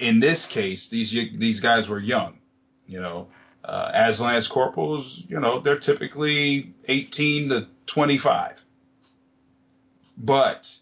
in 0.00 0.18
this 0.20 0.46
case 0.46 0.88
these 0.88 1.12
these 1.12 1.60
guys 1.60 1.88
were 1.88 2.00
young, 2.00 2.38
you 2.86 3.00
know, 3.00 3.28
uh, 3.64 3.90
as 3.94 4.20
lance 4.20 4.48
corporals, 4.48 5.24
you 5.28 5.38
know, 5.38 5.60
they're 5.60 5.78
typically 5.78 6.74
18 6.88 7.50
to 7.50 7.68
25, 7.86 8.64
but 10.16 10.76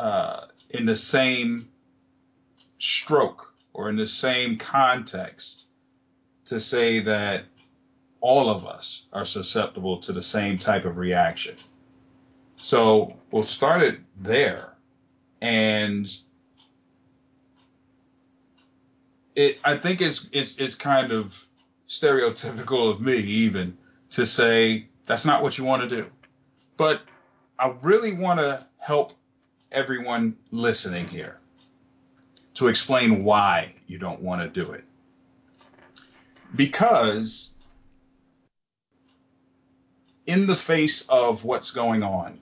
uh, 0.00 0.46
in 0.70 0.86
the 0.86 0.96
same 0.96 1.68
stroke 2.78 3.52
or 3.74 3.90
in 3.90 3.96
the 3.96 4.06
same 4.06 4.56
context 4.56 5.66
to 6.46 6.58
say 6.58 7.00
that 7.00 7.44
all 8.20 8.48
of 8.48 8.64
us 8.64 9.04
are 9.12 9.26
susceptible 9.26 9.98
to 9.98 10.12
the 10.12 10.22
same 10.22 10.56
type 10.56 10.86
of 10.86 10.96
reaction. 10.96 11.54
So 12.56 13.14
we'll 13.30 13.42
start 13.42 13.82
it 13.82 14.00
there 14.18 14.72
and 15.42 16.10
it 19.34 19.58
I 19.62 19.76
think 19.76 20.00
it's 20.00 20.30
it's 20.32 20.58
it's 20.58 20.76
kind 20.76 21.12
of 21.12 21.46
stereotypical 21.88 22.90
of 22.90 23.02
me 23.02 23.16
even 23.16 23.76
to 24.10 24.24
say 24.24 24.88
that's 25.04 25.26
not 25.26 25.42
what 25.42 25.58
you 25.58 25.64
want 25.64 25.82
to 25.82 25.88
do. 25.88 26.06
But 26.78 27.02
I 27.58 27.74
really 27.82 28.14
want 28.14 28.40
to 28.40 28.66
help 28.78 29.12
everyone 29.72 30.36
listening 30.50 31.06
here 31.06 31.38
to 32.54 32.68
explain 32.68 33.24
why 33.24 33.74
you 33.86 33.98
don't 33.98 34.20
want 34.20 34.42
to 34.42 34.48
do 34.48 34.72
it. 34.72 34.84
Because 36.54 37.52
in 40.26 40.46
the 40.46 40.56
face 40.56 41.06
of 41.08 41.44
what's 41.44 41.70
going 41.70 42.02
on, 42.02 42.38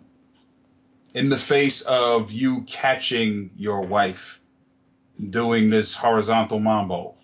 in 1.14 1.28
the 1.28 1.38
face 1.38 1.82
of 1.82 2.32
you 2.32 2.62
catching 2.62 3.50
your 3.56 3.82
wife 3.82 4.40
doing 5.30 5.70
this 5.70 5.94
horizontal 5.94 6.58
mambo, 6.58 7.14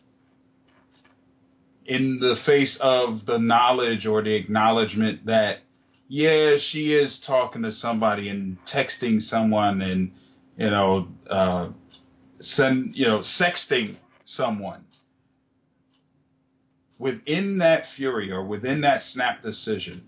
in 1.87 2.19
the 2.19 2.37
face 2.37 2.77
of 2.77 3.27
the 3.27 3.39
knowledge 3.39 4.07
or 4.07 4.23
the 4.23 4.35
acknowledgement 4.35 5.27
that, 5.27 5.61
yeah, 6.09 6.57
she 6.57 6.93
is 6.93 7.21
talking 7.21 7.63
to 7.63 7.73
somebody 7.73 8.29
and 8.29 8.63
texting 8.65 9.21
someone 9.23 9.83
and, 9.83 10.13
you 10.57 10.71
know, 10.71 11.09
uh, 11.29 11.69
send, 12.39 12.97
you 12.97 13.07
know, 13.07 13.19
sexting 13.19 13.97
someone. 14.25 14.85
Within 16.99 17.59
that 17.59 17.87
fury 17.87 18.31
or 18.31 18.45
within 18.45 18.83
that 18.83 19.03
snap 19.03 19.43
decision, 19.43 20.07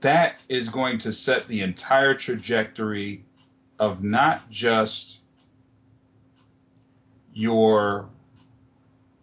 that 0.00 0.36
is 0.48 0.68
going 0.68 0.98
to 0.98 1.12
set 1.12 1.48
the 1.48 1.62
entire 1.62 2.14
trajectory 2.14 3.24
of 3.78 4.02
not 4.02 4.50
just 4.50 5.20
your 7.32 8.08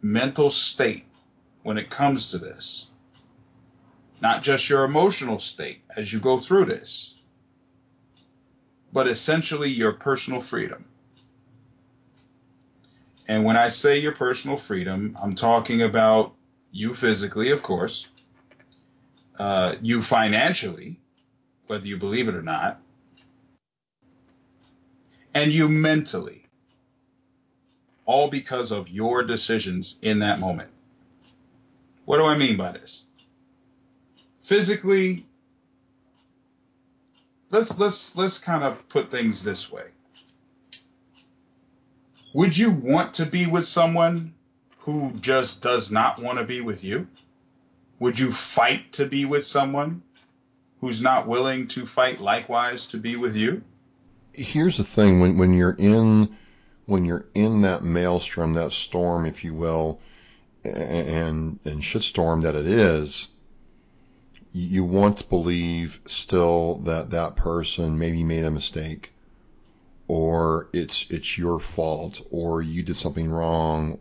mental 0.02 0.50
state 0.50 1.06
when 1.64 1.78
it 1.78 1.90
comes 1.90 2.32
to 2.32 2.38
this, 2.38 2.88
not 4.22 4.42
just 4.42 4.70
your 4.70 4.84
emotional 4.84 5.40
state 5.40 5.82
as 5.96 6.12
you 6.12 6.20
go 6.20 6.40
through 6.40 6.66
this, 6.66 7.16
but 8.92 9.08
essentially 9.08 9.70
your 9.70 9.94
personal 9.94 10.42
freedom. 10.42 10.86
And 13.28 13.44
when 13.44 13.58
I 13.58 13.70
say 13.70 14.00
your 14.00 14.14
personal 14.14 14.58
freedom, 14.58 15.18
I'm 15.22 15.36
talking 15.36 15.82
about 15.82 16.34
you 16.72 16.94
physically, 16.94 17.52
of 17.52 17.62
course, 17.62 18.08
uh, 19.38 19.76
you 19.82 20.02
financially, 20.02 21.00
whether 21.68 21.86
you 21.86 21.98
believe 21.98 22.28
it 22.28 22.36
or 22.36 22.42
not, 22.42 22.80
and 25.34 25.52
you 25.52 25.68
mentally, 25.68 26.46
all 28.06 28.30
because 28.30 28.72
of 28.72 28.90
your 28.90 29.24
decisions 29.24 30.00
in 30.02 30.20
that 30.20 30.40
moment. 30.40 30.72
What 32.06 32.18
do 32.18 32.26
I 32.26 32.38
mean 32.38 32.56
by 32.56 32.72
this? 32.72 33.07
Physically, 34.48 35.26
let's 37.50 37.78
let's 37.78 38.16
let's 38.16 38.40
kind 38.40 38.64
of 38.64 38.88
put 38.88 39.12
things 39.12 39.44
this 39.44 39.70
way. 39.70 39.84
Would 42.34 42.58
you 42.58 42.72
want 42.72 43.16
to 43.16 43.26
be 43.26 43.46
with 43.46 43.66
someone 43.66 44.34
who 44.78 45.12
just 45.20 45.62
does 45.62 45.92
not 45.92 46.22
want 46.22 46.38
to 46.38 46.46
be 46.46 46.62
with 46.62 46.82
you? 46.82 47.10
Would 48.00 48.18
you 48.18 48.32
fight 48.32 48.94
to 48.94 49.06
be 49.06 49.26
with 49.26 49.44
someone 49.44 50.02
who's 50.80 51.02
not 51.02 51.28
willing 51.28 51.68
to 51.68 51.86
fight 51.86 52.22
likewise 52.22 52.86
to 52.88 52.98
be 52.98 53.18
with 53.18 53.36
you? 53.36 53.62
Here's 54.32 54.78
the 54.78 54.86
thing 54.86 55.20
when 55.20 55.38
when 55.38 55.54
you're 55.56 55.76
in 55.78 56.38
when 56.86 57.04
you're 57.04 57.26
in 57.36 57.64
that 57.64 57.84
maelstrom, 57.84 58.54
that 58.54 58.72
storm, 58.72 59.26
if 59.26 59.44
you 59.44 59.54
will, 59.54 60.00
and 60.64 61.60
and 61.66 61.82
shitstorm 61.82 62.44
that 62.44 62.56
it 62.56 62.66
is, 62.66 63.28
you 64.58 64.84
want 64.84 65.20
to 65.20 65.24
believe 65.26 66.00
still 66.06 66.80
that 66.80 67.12
that 67.12 67.36
person 67.36 68.00
maybe 68.00 68.24
made 68.24 68.44
a 68.44 68.52
mistake, 68.52 69.14
or 70.08 70.70
it's 70.74 71.06
it's 71.10 71.38
your 71.38 71.60
fault, 71.60 72.22
or 72.32 72.62
you 72.62 72.82
did 72.82 72.98
something 72.98 73.30
wrong, 73.30 74.00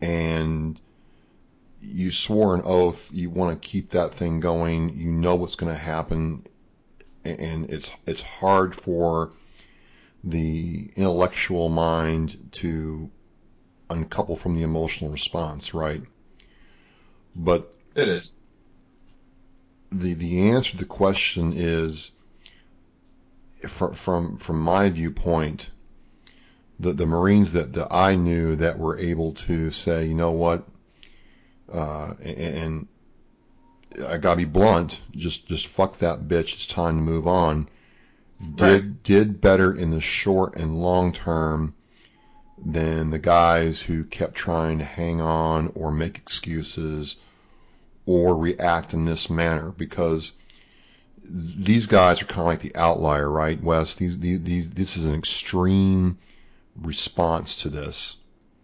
and 0.00 0.80
you 1.80 2.10
swore 2.10 2.54
an 2.54 2.62
oath, 2.64 3.10
you 3.12 3.28
want 3.30 3.60
to 3.60 3.68
keep 3.68 3.90
that 3.90 4.14
thing 4.14 4.40
going, 4.40 4.96
you 4.96 5.10
know 5.10 5.34
what's 5.34 5.56
going 5.56 5.72
to 5.72 5.78
happen, 5.78 6.46
and 7.24 7.68
it's 7.70 7.90
it's 8.06 8.22
hard 8.22 8.76
for 8.76 9.32
the 10.22 10.90
intellectual 10.96 11.68
mind 11.68 12.50
to 12.52 13.10
uncouple 13.90 14.36
from 14.36 14.54
the 14.54 14.62
emotional 14.62 15.10
response, 15.10 15.74
right? 15.74 16.02
But 17.34 17.74
it 17.96 18.08
is. 18.08 18.36
The 19.90 20.14
the 20.14 20.50
answer 20.50 20.72
to 20.72 20.76
the 20.76 20.84
question 20.84 21.52
is 21.54 22.10
from 23.66 23.94
from 23.94 24.36
from 24.36 24.60
my 24.60 24.90
viewpoint, 24.90 25.70
the 26.78 26.92
the 26.92 27.06
Marines 27.06 27.52
that, 27.52 27.72
that 27.72 27.88
I 27.90 28.14
knew 28.14 28.54
that 28.56 28.78
were 28.78 28.98
able 28.98 29.32
to 29.34 29.70
say, 29.70 30.06
you 30.06 30.14
know 30.14 30.32
what, 30.32 30.68
uh, 31.72 32.14
and, 32.22 32.86
I 34.06 34.18
gotta 34.18 34.36
be 34.36 34.44
blunt, 34.44 35.00
just 35.12 35.46
just 35.46 35.66
fuck 35.66 35.98
that 35.98 36.28
bitch. 36.28 36.54
It's 36.54 36.66
time 36.66 36.96
to 36.96 37.02
move 37.02 37.26
on. 37.26 37.68
Did 38.54 38.60
right. 38.60 39.02
did 39.02 39.40
better 39.40 39.74
in 39.74 39.90
the 39.90 40.00
short 40.00 40.54
and 40.54 40.80
long 40.80 41.12
term 41.12 41.74
than 42.64 43.10
the 43.10 43.18
guys 43.18 43.82
who 43.82 44.04
kept 44.04 44.34
trying 44.34 44.78
to 44.78 44.84
hang 44.84 45.20
on 45.20 45.72
or 45.74 45.90
make 45.90 46.18
excuses 46.18 47.16
or 48.08 48.34
react 48.34 48.94
in 48.94 49.04
this 49.04 49.28
manner 49.28 49.70
because 49.70 50.32
these 51.22 51.86
guys 51.86 52.22
are 52.22 52.24
kind 52.24 52.40
of 52.40 52.46
like 52.46 52.60
the 52.60 52.74
outlier, 52.74 53.30
right, 53.30 53.62
Wes? 53.62 53.96
These, 53.96 54.18
these, 54.18 54.42
these, 54.42 54.70
this 54.70 54.96
is 54.96 55.04
an 55.04 55.14
extreme 55.14 56.16
response 56.74 57.56
to 57.56 57.68
this. 57.68 58.16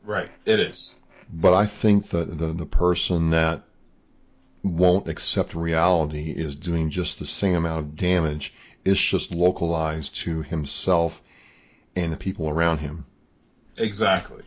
Right. 0.03 0.31
It 0.47 0.61
is. 0.61 0.95
But 1.31 1.53
I 1.53 1.67
think 1.67 2.09
that 2.09 2.39
the, 2.39 2.55
the 2.55 2.65
person 2.65 3.31
that 3.31 3.65
won't 4.63 5.11
accept 5.11 5.55
reality 5.55 6.33
is 6.35 6.57
doing 6.57 6.89
just 6.89 7.19
the 7.19 7.27
same 7.27 7.55
amount 7.55 7.81
of 7.81 7.97
damage. 7.97 8.55
It's 8.83 9.01
just 9.01 9.31
localized 9.31 10.17
to 10.23 10.41
himself 10.41 11.21
and 11.95 12.11
the 12.11 12.17
people 12.17 12.49
around 12.49 12.79
him. 12.79 13.05
Exactly. 13.77 14.43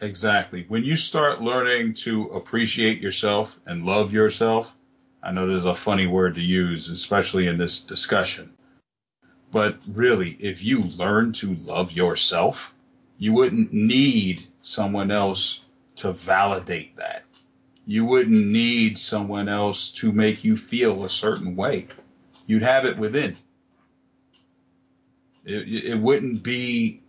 Exactly. 0.00 0.64
When 0.68 0.84
you 0.84 0.94
start 0.94 1.42
learning 1.42 1.94
to 1.94 2.24
appreciate 2.26 3.00
yourself 3.00 3.58
and 3.66 3.84
love 3.84 4.12
yourself, 4.12 4.74
I 5.22 5.32
know 5.32 5.48
there's 5.48 5.64
a 5.64 5.74
funny 5.74 6.06
word 6.06 6.36
to 6.36 6.40
use, 6.40 6.88
especially 6.88 7.48
in 7.48 7.58
this 7.58 7.80
discussion. 7.80 8.52
But 9.50 9.78
really, 9.88 10.30
if 10.38 10.62
you 10.62 10.82
learn 10.84 11.32
to 11.34 11.54
love 11.54 11.90
yourself, 11.90 12.74
you 13.18 13.32
wouldn't 13.32 13.72
need 13.72 14.46
someone 14.62 15.10
else 15.10 15.62
to 15.96 16.12
validate 16.12 16.96
that. 16.96 17.24
You 17.84 18.04
wouldn't 18.04 18.46
need 18.46 18.98
someone 18.98 19.48
else 19.48 19.90
to 19.92 20.12
make 20.12 20.44
you 20.44 20.56
feel 20.56 21.04
a 21.04 21.10
certain 21.10 21.56
way. 21.56 21.88
You'd 22.46 22.62
have 22.62 22.84
it 22.84 22.98
within. 22.98 23.36
It, 25.44 25.86
it 25.86 25.98
wouldn't 25.98 26.42
be 26.42 27.02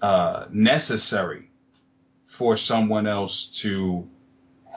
uh, 0.00 0.46
necessary 0.52 1.47
for 2.28 2.58
someone 2.58 3.06
else 3.06 3.46
to 3.46 4.06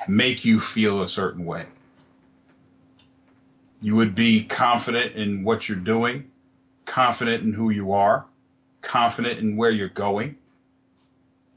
make 0.07 0.45
you 0.45 0.59
feel 0.59 1.01
a 1.01 1.07
certain 1.07 1.45
way. 1.45 1.63
You 3.81 3.97
would 3.97 4.15
be 4.15 4.45
confident 4.45 5.15
in 5.15 5.43
what 5.43 5.67
you're 5.67 5.77
doing, 5.77 6.31
confident 6.85 7.43
in 7.43 7.51
who 7.51 7.69
you 7.69 7.91
are, 7.91 8.25
confident 8.81 9.39
in 9.39 9.57
where 9.57 9.69
you're 9.69 9.89
going, 9.89 10.37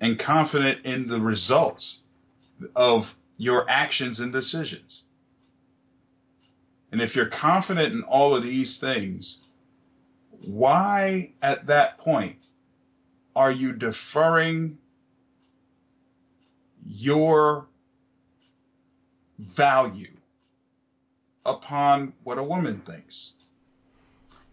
and 0.00 0.18
confident 0.18 0.84
in 0.84 1.06
the 1.06 1.20
results 1.20 2.02
of 2.74 3.14
your 3.38 3.64
actions 3.70 4.18
and 4.18 4.32
decisions. 4.32 5.04
And 6.90 7.00
if 7.00 7.14
you're 7.14 7.26
confident 7.26 7.94
in 7.94 8.02
all 8.02 8.34
of 8.34 8.42
these 8.42 8.78
things, 8.78 9.38
why 10.44 11.32
at 11.40 11.68
that 11.68 11.98
point 11.98 12.36
are 13.36 13.52
you 13.52 13.72
deferring 13.72 14.78
your 16.86 17.66
value 19.38 20.12
upon 21.44 22.12
what 22.22 22.38
a 22.38 22.42
woman 22.42 22.80
thinks? 22.80 23.32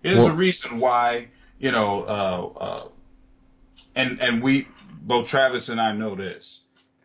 Here's 0.04 0.18
well, 0.18 0.28
a 0.28 0.34
reason 0.34 0.80
why, 0.80 1.30
you 1.60 1.72
know, 1.72 2.02
uh, 2.04 2.50
uh, 2.60 2.88
and 3.96 4.20
and 4.22 4.42
we 4.42 4.68
both 5.04 5.28
Travis 5.28 5.70
and 5.70 5.80
I 5.80 5.92
know 5.94 6.16
this 6.16 6.62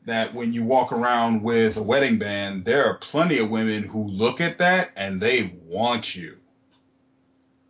that 0.06 0.32
when 0.32 0.52
you 0.52 0.62
walk 0.62 0.92
around 0.92 1.42
with 1.42 1.76
a 1.76 1.82
wedding 1.82 2.16
band, 2.18 2.64
there 2.64 2.84
are 2.86 2.96
plenty 2.98 3.38
of 3.38 3.50
women 3.50 3.82
who 3.82 4.04
look 4.04 4.40
at 4.40 4.58
that 4.58 4.90
and 4.96 5.20
they 5.20 5.52
want 5.66 6.14
you. 6.14 6.38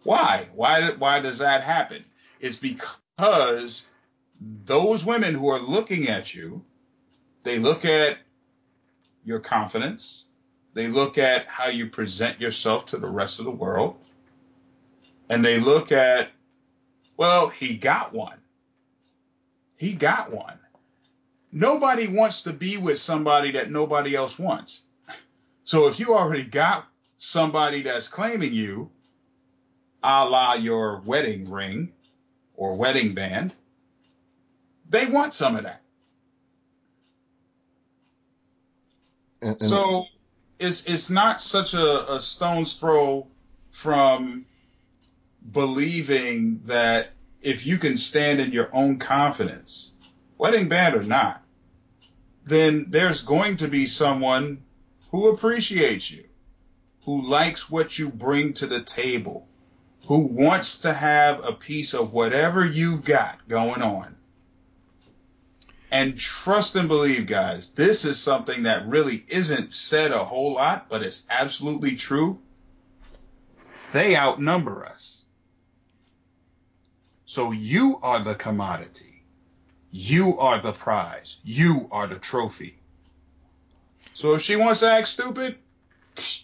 Why? 0.03 0.47
Why? 0.55 0.91
Why 0.99 1.21
does 1.21 1.39
that 1.39 1.63
happen? 1.63 2.05
It's 2.39 2.57
because 2.57 3.87
those 4.41 5.05
women 5.05 5.35
who 5.35 5.49
are 5.49 5.59
looking 5.59 6.09
at 6.09 6.35
you, 6.35 6.63
they 7.47 7.59
look 7.61 7.85
at 7.85 8.19
your 9.25 9.39
confidence, 9.39 10.27
they 10.75 10.89
look 10.89 11.17
at 11.17 11.47
how 11.47 11.69
you 11.69 11.89
present 11.89 12.41
yourself 12.41 12.87
to 12.87 12.97
the 12.97 13.07
rest 13.07 13.39
of 13.39 13.45
the 13.45 13.53
world, 13.53 13.97
and 15.29 15.45
they 15.45 15.61
look 15.61 15.93
at, 15.93 16.31
well, 17.17 17.49
he 17.49 17.77
got 17.77 18.13
one. 18.13 18.39
He 19.77 19.93
got 19.93 20.33
one. 20.33 20.59
Nobody 21.53 22.09
wants 22.09 22.43
to 22.43 22.53
be 22.53 22.79
with 22.79 22.99
somebody 22.99 23.53
that 23.53 23.71
nobody 23.71 24.17
else 24.17 24.39
wants. 24.39 24.85
So 25.63 25.87
if 25.87 26.01
you 26.01 26.15
already 26.15 26.45
got 26.45 26.87
somebody 27.17 27.83
that's 27.83 28.09
claiming 28.09 28.53
you, 28.53 28.91
a 30.03 30.29
la 30.29 30.55
your 30.55 31.01
wedding 31.05 31.49
ring 31.51 31.93
or 32.57 32.77
wedding 32.77 33.15
band, 33.15 33.55
they 34.89 35.07
want 35.07 35.33
some 35.33 35.55
of 35.55 35.63
that. 35.63 35.83
And, 39.43 39.51
and 39.51 39.63
so 39.63 40.07
it's 40.59 40.87
it's 40.87 41.11
not 41.11 41.43
such 41.43 41.75
a, 41.75 42.15
a 42.15 42.21
stone's 42.21 42.77
throw 42.77 43.27
from 43.71 44.47
believing 45.53 46.63
that 46.65 47.11
if 47.43 47.67
you 47.67 47.79
can 47.79 47.97
stand 47.97 48.41
in 48.41 48.53
your 48.53 48.69
own 48.73 48.99
confidence, 48.99 49.93
wedding 50.39 50.69
band 50.69 50.95
or 50.95 51.03
not, 51.03 51.43
then 52.45 52.87
there's 52.89 53.23
going 53.23 53.59
to 53.59 53.69
be 53.69 53.87
someone 53.87 54.63
who 55.11 55.29
appreciates 55.29 56.11
you, 56.11 56.25
who 57.05 57.23
likes 57.23 57.71
what 57.71 57.99
you 57.99 58.09
bring 58.09 58.53
to 58.55 58.67
the 58.67 58.83
table, 58.83 59.47
who 60.07 60.19
wants 60.19 60.79
to 60.81 60.93
have 60.93 61.45
a 61.45 61.53
piece 61.53 61.95
of 61.95 62.13
whatever 62.13 62.65
you've 62.65 63.05
got 63.05 63.47
going 63.49 63.83
on. 63.83 64.16
And 65.91 66.19
trust 66.19 66.75
and 66.75 66.89
believe, 66.89 67.27
guys, 67.27 67.73
this 67.73 68.05
is 68.05 68.19
something 68.19 68.65
that 68.65 68.89
really 68.89 69.25
isn't 69.29 69.73
said 69.73 70.11
a 70.11 70.19
whole 70.19 70.55
lot, 70.55 70.89
but 70.89 71.03
it's 71.03 71.27
absolutely 71.31 71.95
true. 71.97 72.39
They 73.93 74.17
outnumber 74.17 74.85
us. 74.85 75.25
So 77.25 77.53
you 77.53 77.99
are 78.03 78.21
the 78.21 78.35
commodity. 78.35 79.23
You 79.91 80.39
are 80.39 80.59
the 80.59 80.73
prize. 80.73 81.41
You 81.45 81.89
are 81.91 82.07
the 82.07 82.19
trophy. 82.19 82.79
So 84.15 84.35
if 84.35 84.43
she 84.43 84.57
wants 84.57 84.81
to 84.81 84.91
act 84.91 85.09
stupid, 85.09 85.57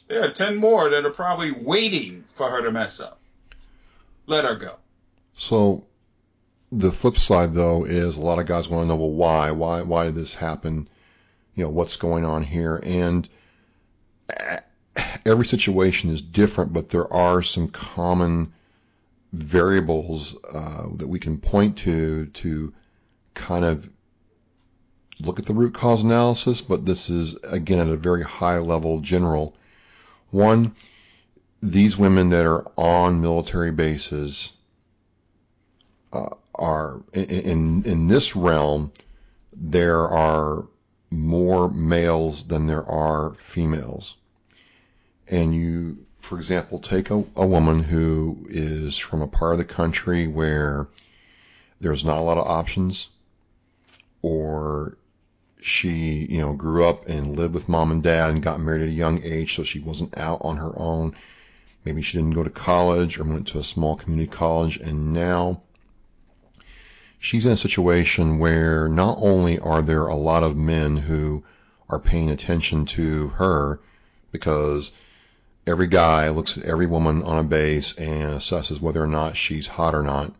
there 0.08 0.24
are 0.24 0.30
10 0.30 0.56
more 0.56 0.90
that 0.90 1.04
are 1.04 1.10
probably 1.10 1.50
waiting 1.50 2.24
for 2.34 2.48
her 2.48 2.62
to 2.62 2.70
mess 2.70 3.00
up. 3.00 3.18
Let 4.26 4.44
her 4.44 4.54
go. 4.54 4.76
So 5.36 5.84
the 6.72 6.90
flip 6.90 7.18
side 7.18 7.52
though 7.52 7.84
is 7.84 8.16
a 8.16 8.20
lot 8.20 8.38
of 8.38 8.46
guys 8.46 8.66
want 8.66 8.84
to 8.84 8.88
know 8.88 8.96
well 8.96 9.10
why? 9.10 9.50
Why 9.50 9.82
why 9.82 10.06
did 10.06 10.14
this 10.14 10.34
happen? 10.34 10.88
You 11.54 11.64
know 11.64 11.70
what's 11.70 11.96
going 11.96 12.24
on 12.24 12.42
here? 12.42 12.80
And 12.82 13.28
every 15.26 15.44
situation 15.44 16.10
is 16.10 16.22
different 16.22 16.72
but 16.72 16.88
there 16.88 17.12
are 17.12 17.42
some 17.42 17.68
common 17.68 18.52
variables 19.32 20.34
uh, 20.52 20.86
that 20.96 21.06
we 21.06 21.18
can 21.18 21.38
point 21.38 21.76
to 21.76 22.26
to 22.26 22.72
kind 23.34 23.64
of 23.64 23.88
look 25.20 25.38
at 25.38 25.46
the 25.46 25.54
root 25.54 25.74
cause 25.74 26.02
analysis 26.02 26.62
but 26.62 26.86
this 26.86 27.10
is 27.10 27.36
again 27.44 27.78
at 27.78 27.88
a 27.88 27.96
very 27.96 28.22
high 28.22 28.58
level 28.58 29.00
general. 29.00 29.54
One 30.30 30.74
these 31.62 31.98
women 31.98 32.30
that 32.30 32.46
are 32.46 32.66
on 32.76 33.20
military 33.20 33.70
bases 33.70 34.52
uh, 36.12 36.30
are 36.54 37.02
in 37.12 37.82
in 37.84 38.08
this 38.08 38.36
realm 38.36 38.92
there 39.54 40.08
are 40.08 40.64
more 41.10 41.70
males 41.70 42.44
than 42.44 42.66
there 42.66 42.88
are 42.88 43.34
females. 43.34 44.16
And 45.28 45.54
you, 45.54 45.98
for 46.20 46.38
example, 46.38 46.78
take 46.78 47.10
a, 47.10 47.24
a 47.36 47.46
woman 47.46 47.82
who 47.82 48.46
is 48.48 48.96
from 48.96 49.20
a 49.22 49.26
part 49.26 49.52
of 49.52 49.58
the 49.58 49.64
country 49.64 50.26
where 50.26 50.88
there's 51.80 52.04
not 52.04 52.18
a 52.18 52.22
lot 52.22 52.38
of 52.38 52.46
options, 52.46 53.08
or 54.22 54.96
she, 55.60 56.26
you 56.30 56.40
know, 56.40 56.54
grew 56.54 56.84
up 56.84 57.06
and 57.06 57.36
lived 57.36 57.54
with 57.54 57.68
mom 57.68 57.90
and 57.90 58.02
dad 58.02 58.30
and 58.30 58.42
got 58.42 58.60
married 58.60 58.82
at 58.82 58.88
a 58.88 58.92
young 58.92 59.22
age, 59.22 59.54
so 59.54 59.64
she 59.64 59.80
wasn't 59.80 60.16
out 60.16 60.38
on 60.42 60.56
her 60.56 60.72
own. 60.76 61.14
Maybe 61.84 62.02
she 62.02 62.16
didn't 62.16 62.34
go 62.34 62.44
to 62.44 62.50
college 62.50 63.18
or 63.18 63.24
went 63.24 63.48
to 63.48 63.58
a 63.58 63.64
small 63.64 63.96
community 63.96 64.30
college, 64.30 64.76
and 64.76 65.12
now 65.12 65.62
she's 67.22 67.46
in 67.46 67.52
a 67.52 67.56
situation 67.56 68.40
where 68.40 68.88
not 68.88 69.16
only 69.20 69.56
are 69.60 69.80
there 69.80 70.08
a 70.08 70.14
lot 70.14 70.42
of 70.42 70.56
men 70.56 70.96
who 70.96 71.44
are 71.88 72.00
paying 72.00 72.28
attention 72.28 72.84
to 72.84 73.28
her 73.28 73.78
because 74.32 74.90
every 75.64 75.86
guy 75.86 76.28
looks 76.30 76.58
at 76.58 76.64
every 76.64 76.86
woman 76.86 77.22
on 77.22 77.38
a 77.38 77.44
base 77.44 77.94
and 77.94 78.34
assesses 78.34 78.80
whether 78.80 79.00
or 79.00 79.06
not 79.06 79.36
she's 79.36 79.68
hot 79.68 79.94
or 79.94 80.02
not. 80.02 80.34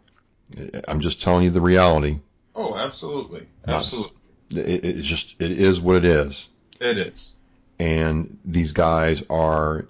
I'm 0.89 1.01
just 1.01 1.23
telling 1.23 1.45
you 1.45 1.51
the 1.51 1.61
reality. 1.61 2.19
Oh, 2.57 2.77
absolutely. 2.77 3.47
Absolutely. 3.65 4.17
It, 4.51 4.85
it's 4.85 5.07
just, 5.07 5.41
it 5.41 5.53
is 5.53 5.81
what 5.81 5.97
it 5.97 6.05
is. 6.05 6.49
It 6.81 6.99
is. 6.99 7.35
And 7.79 8.39
these 8.45 8.73
guys 8.73 9.23
are, 9.31 9.87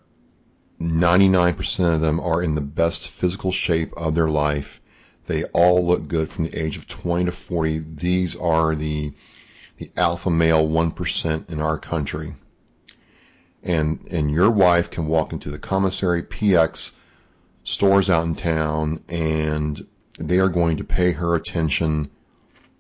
99% 0.78 1.94
of 1.94 2.02
them 2.02 2.20
are 2.20 2.42
in 2.42 2.55
the 2.55 2.61
best 2.61 3.09
physical 3.09 3.50
shape 3.50 3.94
of 3.96 4.14
their 4.14 4.28
life 4.28 4.82
they 5.27 5.45
all 5.45 5.87
look 5.87 6.09
good 6.09 6.31
from 6.31 6.45
the 6.45 6.59
age 6.59 6.77
of 6.77 6.89
20 6.89 7.27
to 7.27 7.33
40. 7.33 7.79
These 7.95 8.37
are 8.37 8.75
the 8.75 9.13
the 9.79 9.91
alpha 9.97 10.31
male 10.31 10.69
1% 10.69 11.51
in 11.51 11.61
our 11.61 11.79
country. 11.79 12.35
And 13.63 14.07
and 14.11 14.31
your 14.31 14.51
wife 14.51 14.91
can 14.91 15.07
walk 15.07 15.33
into 15.33 15.51
the 15.51 15.59
commissary 15.59 16.23
PX 16.23 16.93
stores 17.65 18.11
out 18.11 18.25
in 18.27 18.35
town 18.35 19.03
and 19.09 19.87
they 20.19 20.39
are 20.39 20.49
going 20.49 20.77
to 20.77 20.85
pay 20.85 21.13
her 21.13 21.35
attention 21.35 22.11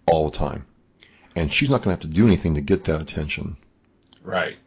all 0.06 0.30
the 0.30 0.36
time. 0.36 0.66
and 1.34 1.52
she's 1.52 1.70
not 1.70 1.82
going 1.82 1.96
to 1.96 2.02
have 2.02 2.10
to 2.10 2.18
do 2.20 2.26
anything 2.26 2.54
to 2.54 2.60
get 2.60 2.84
that 2.84 3.00
attention. 3.00 3.56
Right. 4.22 4.58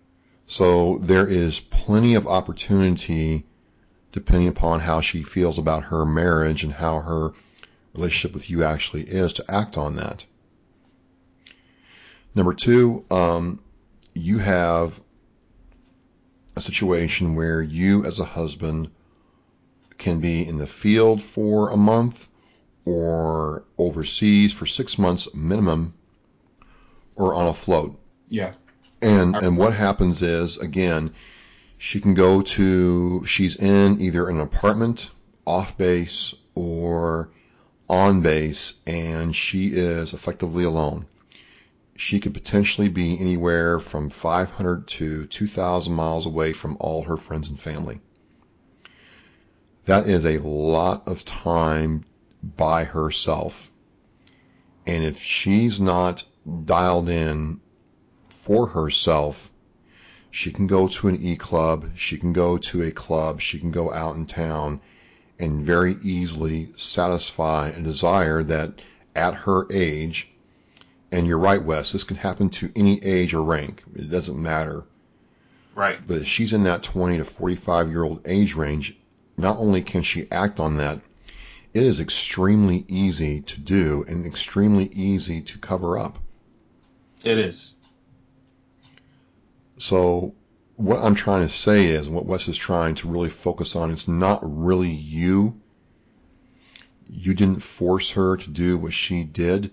So 0.47 0.97
there 0.99 1.27
is 1.27 1.59
plenty 1.59 2.15
of 2.15 2.27
opportunity, 2.27 3.45
depending 4.11 4.47
upon 4.47 4.79
how 4.79 5.01
she 5.01 5.23
feels 5.23 5.57
about 5.57 5.83
her 5.85 6.05
marriage 6.05 6.63
and 6.63 6.73
how 6.73 7.01
her 7.01 7.31
relationship 7.95 8.33
with 8.33 8.49
you 8.49 8.63
actually 8.63 9.03
is, 9.03 9.33
to 9.33 9.45
act 9.49 9.77
on 9.77 9.95
that. 9.95 10.25
Number 12.33 12.53
two, 12.53 13.05
um, 13.09 13.59
you 14.13 14.37
have 14.39 14.99
a 16.55 16.61
situation 16.61 17.35
where 17.35 17.61
you, 17.61 18.03
as 18.05 18.19
a 18.19 18.25
husband, 18.25 18.89
can 19.97 20.19
be 20.19 20.45
in 20.45 20.57
the 20.57 20.67
field 20.67 21.21
for 21.21 21.69
a 21.69 21.77
month 21.77 22.27
or 22.85 23.63
overseas 23.77 24.53
for 24.53 24.65
six 24.65 24.97
months 24.97 25.33
minimum 25.33 25.93
or 27.15 27.33
on 27.33 27.47
a 27.47 27.53
float. 27.53 27.97
Yeah. 28.27 28.53
And 29.01 29.35
and 29.35 29.57
what 29.57 29.73
happens 29.73 30.21
is 30.21 30.57
again, 30.57 31.13
she 31.77 31.99
can 31.99 32.13
go 32.13 32.41
to 32.41 33.25
she's 33.25 33.55
in 33.55 34.01
either 34.01 34.29
an 34.29 34.39
apartment 34.39 35.09
off 35.45 35.77
base 35.77 36.33
or 36.55 37.29
on 37.89 38.21
base 38.21 38.75
and 38.85 39.35
she 39.35 39.67
is 39.67 40.13
effectively 40.13 40.63
alone. 40.63 41.05
She 41.95 42.19
could 42.19 42.33
potentially 42.33 42.89
be 42.89 43.19
anywhere 43.19 43.79
from 43.79 44.09
500 44.09 44.87
to 44.87 45.25
2,000 45.27 45.93
miles 45.93 46.25
away 46.25 46.51
from 46.51 46.77
all 46.79 47.03
her 47.03 47.17
friends 47.17 47.49
and 47.49 47.59
family. 47.59 48.01
That 49.85 50.07
is 50.07 50.25
a 50.25 50.39
lot 50.39 51.07
of 51.07 51.23
time 51.25 52.03
by 52.43 52.83
herself. 52.83 53.71
And 54.85 55.03
if 55.03 55.19
she's 55.19 55.79
not 55.79 56.25
dialed 56.65 57.09
in 57.09 57.61
for 58.27 58.67
herself, 58.67 59.51
she 60.29 60.51
can 60.51 60.67
go 60.67 60.87
to 60.87 61.07
an 61.07 61.21
e 61.21 61.35
club, 61.35 61.91
she 61.95 62.17
can 62.17 62.33
go 62.33 62.57
to 62.57 62.81
a 62.81 62.91
club, 62.91 63.39
she 63.39 63.57
can 63.57 63.71
go 63.71 63.93
out 63.93 64.15
in 64.15 64.25
town 64.25 64.81
and 65.39 65.63
very 65.63 65.97
easily 66.01 66.69
satisfy 66.77 67.69
a 67.69 67.81
desire 67.81 68.43
that 68.43 68.81
at 69.15 69.33
her 69.33 69.67
age, 69.71 70.31
and 71.11 71.27
you're 71.27 71.39
right, 71.39 71.63
Wes, 71.63 71.91
this 71.91 72.03
can 72.03 72.17
happen 72.17 72.49
to 72.49 72.71
any 72.75 73.03
age 73.03 73.33
or 73.33 73.43
rank. 73.43 73.83
It 73.95 74.09
doesn't 74.09 74.41
matter. 74.41 74.83
Right. 75.73 76.05
But 76.05 76.19
if 76.19 76.27
she's 76.27 76.53
in 76.53 76.63
that 76.63 76.83
20 76.83 77.17
to 77.17 77.25
45 77.25 77.89
year 77.89 78.03
old 78.03 78.21
age 78.25 78.55
range, 78.55 78.97
not 79.37 79.57
only 79.57 79.81
can 79.81 80.03
she 80.03 80.31
act 80.31 80.59
on 80.59 80.77
that, 80.77 81.01
it 81.73 81.83
is 81.83 81.99
extremely 81.99 82.85
easy 82.87 83.41
to 83.41 83.59
do 83.59 84.05
and 84.07 84.25
extremely 84.25 84.85
easy 84.93 85.41
to 85.41 85.57
cover 85.57 85.97
up. 85.99 86.17
It 87.23 87.37
is. 87.37 87.75
So 89.77 90.33
what 90.77 91.01
I'm 91.01 91.15
trying 91.15 91.47
to 91.47 91.53
say 91.53 91.87
is, 91.87 92.09
what 92.09 92.25
Wes 92.25 92.47
is 92.47 92.57
trying 92.57 92.95
to 92.95 93.09
really 93.09 93.29
focus 93.29 93.75
on, 93.75 93.91
it's 93.91 94.07
not 94.07 94.39
really 94.43 94.91
you. 94.91 95.61
You 97.09 97.33
didn't 97.33 97.61
force 97.61 98.11
her 98.11 98.35
to 98.37 98.49
do 98.49 98.77
what 98.77 98.93
she 98.93 99.23
did. 99.23 99.71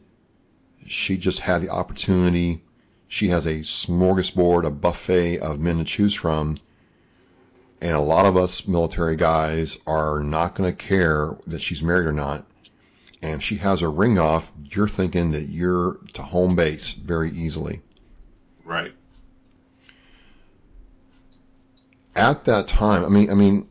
She 0.86 1.16
just 1.16 1.40
had 1.40 1.62
the 1.62 1.70
opportunity. 1.70 2.62
She 3.08 3.28
has 3.28 3.46
a 3.46 3.60
smorgasbord, 3.60 4.64
a 4.64 4.70
buffet 4.70 5.38
of 5.38 5.60
men 5.60 5.78
to 5.78 5.84
choose 5.84 6.14
from. 6.14 6.58
And 7.80 7.94
a 7.96 8.00
lot 8.00 8.26
of 8.26 8.36
us 8.36 8.68
military 8.68 9.16
guys 9.16 9.78
are 9.86 10.20
not 10.20 10.54
going 10.54 10.70
to 10.70 10.76
care 10.76 11.36
that 11.48 11.60
she's 11.60 11.82
married 11.82 12.06
or 12.06 12.12
not. 12.12 12.46
And 13.22 13.34
if 13.34 13.42
she 13.42 13.56
has 13.56 13.80
her 13.80 13.90
ring 13.90 14.18
off, 14.18 14.50
you're 14.70 14.88
thinking 14.88 15.32
that 15.32 15.48
you're 15.48 15.98
to 16.14 16.22
home 16.22 16.54
base 16.54 16.92
very 16.92 17.30
easily. 17.32 17.80
Right. 18.64 18.92
At 22.14 22.44
that 22.44 22.68
time, 22.68 23.04
I 23.04 23.08
mean, 23.08 23.30
I 23.30 23.34
mean, 23.34 23.68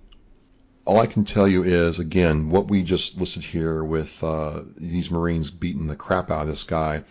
all 0.85 0.99
I 0.99 1.05
can 1.05 1.25
tell 1.25 1.47
you 1.47 1.63
is 1.63 1.99
again 1.99 2.49
what 2.49 2.67
we 2.67 2.83
just 2.83 3.17
listed 3.17 3.43
here 3.43 3.83
with 3.83 4.23
uh, 4.23 4.61
these 4.77 5.11
Marines 5.11 5.51
beating 5.51 5.87
the 5.87 5.95
crap 5.95 6.31
out 6.31 6.41
of 6.41 6.47
this 6.47 6.63
guy 6.63 7.03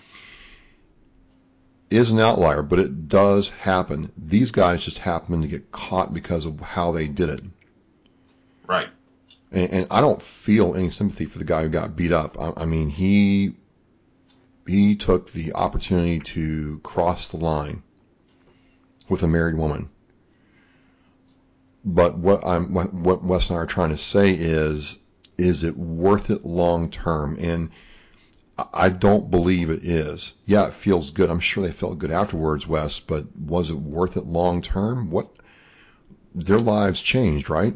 is 1.91 2.11
an 2.11 2.21
outlier, 2.21 2.63
but 2.63 2.79
it 2.79 3.09
does 3.09 3.49
happen. 3.51 4.13
These 4.17 4.51
guys 4.51 4.85
just 4.85 4.99
happen 4.99 5.43
to 5.43 5.49
get 5.49 5.73
caught 5.73 6.15
because 6.15 6.47
of 6.47 6.61
how 6.61 6.93
they 6.93 7.09
did 7.09 7.29
it. 7.31 7.43
Right. 8.69 8.89
And, 9.51 9.71
and 9.71 9.87
I 9.91 10.01
don't 10.01 10.23
feel 10.23 10.77
any 10.77 10.91
sympathy 10.91 11.25
for 11.25 11.39
the 11.39 11.45
guy 11.45 11.63
who 11.63 11.69
got 11.69 11.97
beat 11.97 12.13
up. 12.13 12.39
I, 12.39 12.63
I 12.63 12.67
mean, 12.67 12.89
he 12.89 13.55
he 14.67 14.95
took 14.95 15.33
the 15.33 15.55
opportunity 15.55 16.21
to 16.21 16.79
cross 16.85 17.31
the 17.31 17.39
line 17.39 17.83
with 19.09 19.23
a 19.25 19.29
married 19.29 19.57
woman 19.57 19.91
but 21.85 22.19
what 22.19 22.45
I'm 22.45 22.75
what, 22.75 23.25
Wes 23.25 23.49
and 23.49 23.59
I 23.59 23.63
are 23.63 23.67
trying 23.67 23.91
to 23.91 23.99
say 23.99 24.33
is 24.33 24.99
is 25.39 25.65
it 25.65 25.77
worth 25.77 26.31
it 26.31 26.45
long 26.45 26.91
term? 26.91 27.37
And 27.41 27.71
I 28.75 28.91
don't 28.91 29.31
believe 29.31 29.71
it 29.71 29.85
is. 29.85 30.35
Yeah, 30.45 30.69
it 30.69 30.75
feels 30.75 31.11
good. 31.11 31.31
I'm 31.31 31.41
sure 31.41 31.65
they 31.65 31.73
felt 31.73 31.99
good 31.99 32.11
afterwards, 32.11 32.67
Wes, 32.67 33.01
but 33.01 33.25
was 33.37 33.71
it 33.71 33.79
worth 33.79 34.17
it 34.17 34.27
long 34.27 34.61
term? 34.61 35.11
What 35.11 35.31
their 36.35 36.59
lives 36.59 37.01
changed, 37.01 37.49
right? 37.49 37.75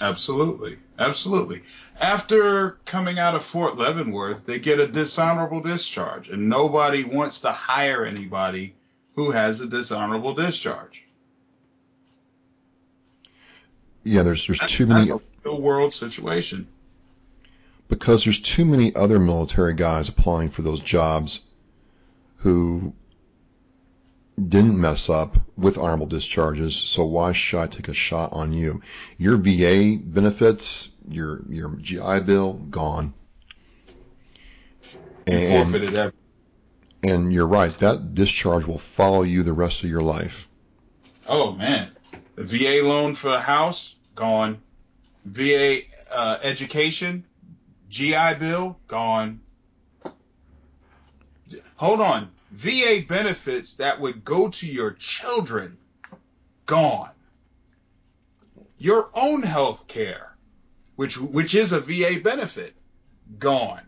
Absolutely. 0.00 0.78
Absolutely. 0.98 1.62
After 1.98 2.72
coming 2.84 3.18
out 3.18 3.34
of 3.34 3.44
Fort 3.44 3.76
Leavenworth, 3.76 4.44
they 4.44 4.58
get 4.58 4.78
a 4.78 4.86
dishonorable 4.86 5.62
discharge, 5.62 6.28
and 6.28 6.48
nobody 6.48 7.04
wants 7.04 7.40
to 7.40 7.52
hire 7.52 8.04
anybody 8.04 8.74
who 9.14 9.30
has 9.30 9.60
a 9.60 9.66
dishonorable 9.66 10.34
discharge. 10.34 11.05
Yeah, 14.06 14.22
there's 14.22 14.46
there's 14.46 14.60
That's, 14.60 14.72
too 14.72 14.86
many 14.86 15.00
that's 15.00 15.10
a 15.10 15.20
real 15.44 15.60
world 15.60 15.92
situation. 15.92 16.68
because 17.88 18.22
there's 18.24 18.40
too 18.40 18.64
many 18.64 18.94
other 18.94 19.18
military 19.18 19.74
guys 19.74 20.08
applying 20.08 20.50
for 20.50 20.62
those 20.62 20.80
jobs 20.80 21.40
who 22.38 22.92
didn't 24.36 24.80
mess 24.80 25.08
up 25.10 25.36
with 25.56 25.76
honorable 25.76 26.06
discharges. 26.06 26.76
So 26.76 27.04
why 27.04 27.32
should 27.32 27.58
I 27.58 27.66
take 27.66 27.88
a 27.88 27.94
shot 27.94 28.32
on 28.32 28.52
you? 28.52 28.80
Your 29.18 29.36
VA 29.38 29.98
benefits, 30.00 30.88
your 31.08 31.42
your 31.48 31.70
GI 31.76 32.20
Bill, 32.20 32.52
gone. 32.52 33.12
You 35.26 35.34
And, 35.38 35.64
forfeited 35.68 35.94
that. 35.94 36.14
and 37.02 37.32
you're 37.32 37.48
right. 37.48 37.72
That 37.78 38.14
discharge 38.14 38.66
will 38.66 38.78
follow 38.78 39.22
you 39.24 39.42
the 39.42 39.52
rest 39.52 39.82
of 39.82 39.90
your 39.90 40.02
life. 40.02 40.48
Oh 41.26 41.52
man, 41.54 41.90
the 42.36 42.44
VA 42.44 42.86
loan 42.86 43.14
for 43.16 43.30
a 43.34 43.40
house 43.40 43.95
gone. 44.16 44.60
VA 45.24 45.82
uh, 46.10 46.38
education, 46.42 47.24
GI 47.88 48.34
Bill 48.40 48.78
gone. 48.88 49.40
Hold 51.76 52.00
on, 52.00 52.30
VA 52.50 53.00
benefits 53.06 53.76
that 53.76 54.00
would 54.00 54.24
go 54.24 54.48
to 54.48 54.66
your 54.66 54.92
children 54.92 55.76
gone. 56.64 57.10
Your 58.78 59.10
own 59.14 59.42
health 59.42 59.86
care, 59.86 60.36
which 60.96 61.18
which 61.18 61.54
is 61.54 61.72
a 61.72 61.80
VA 61.80 62.20
benefit, 62.22 62.74
gone. 63.38 63.82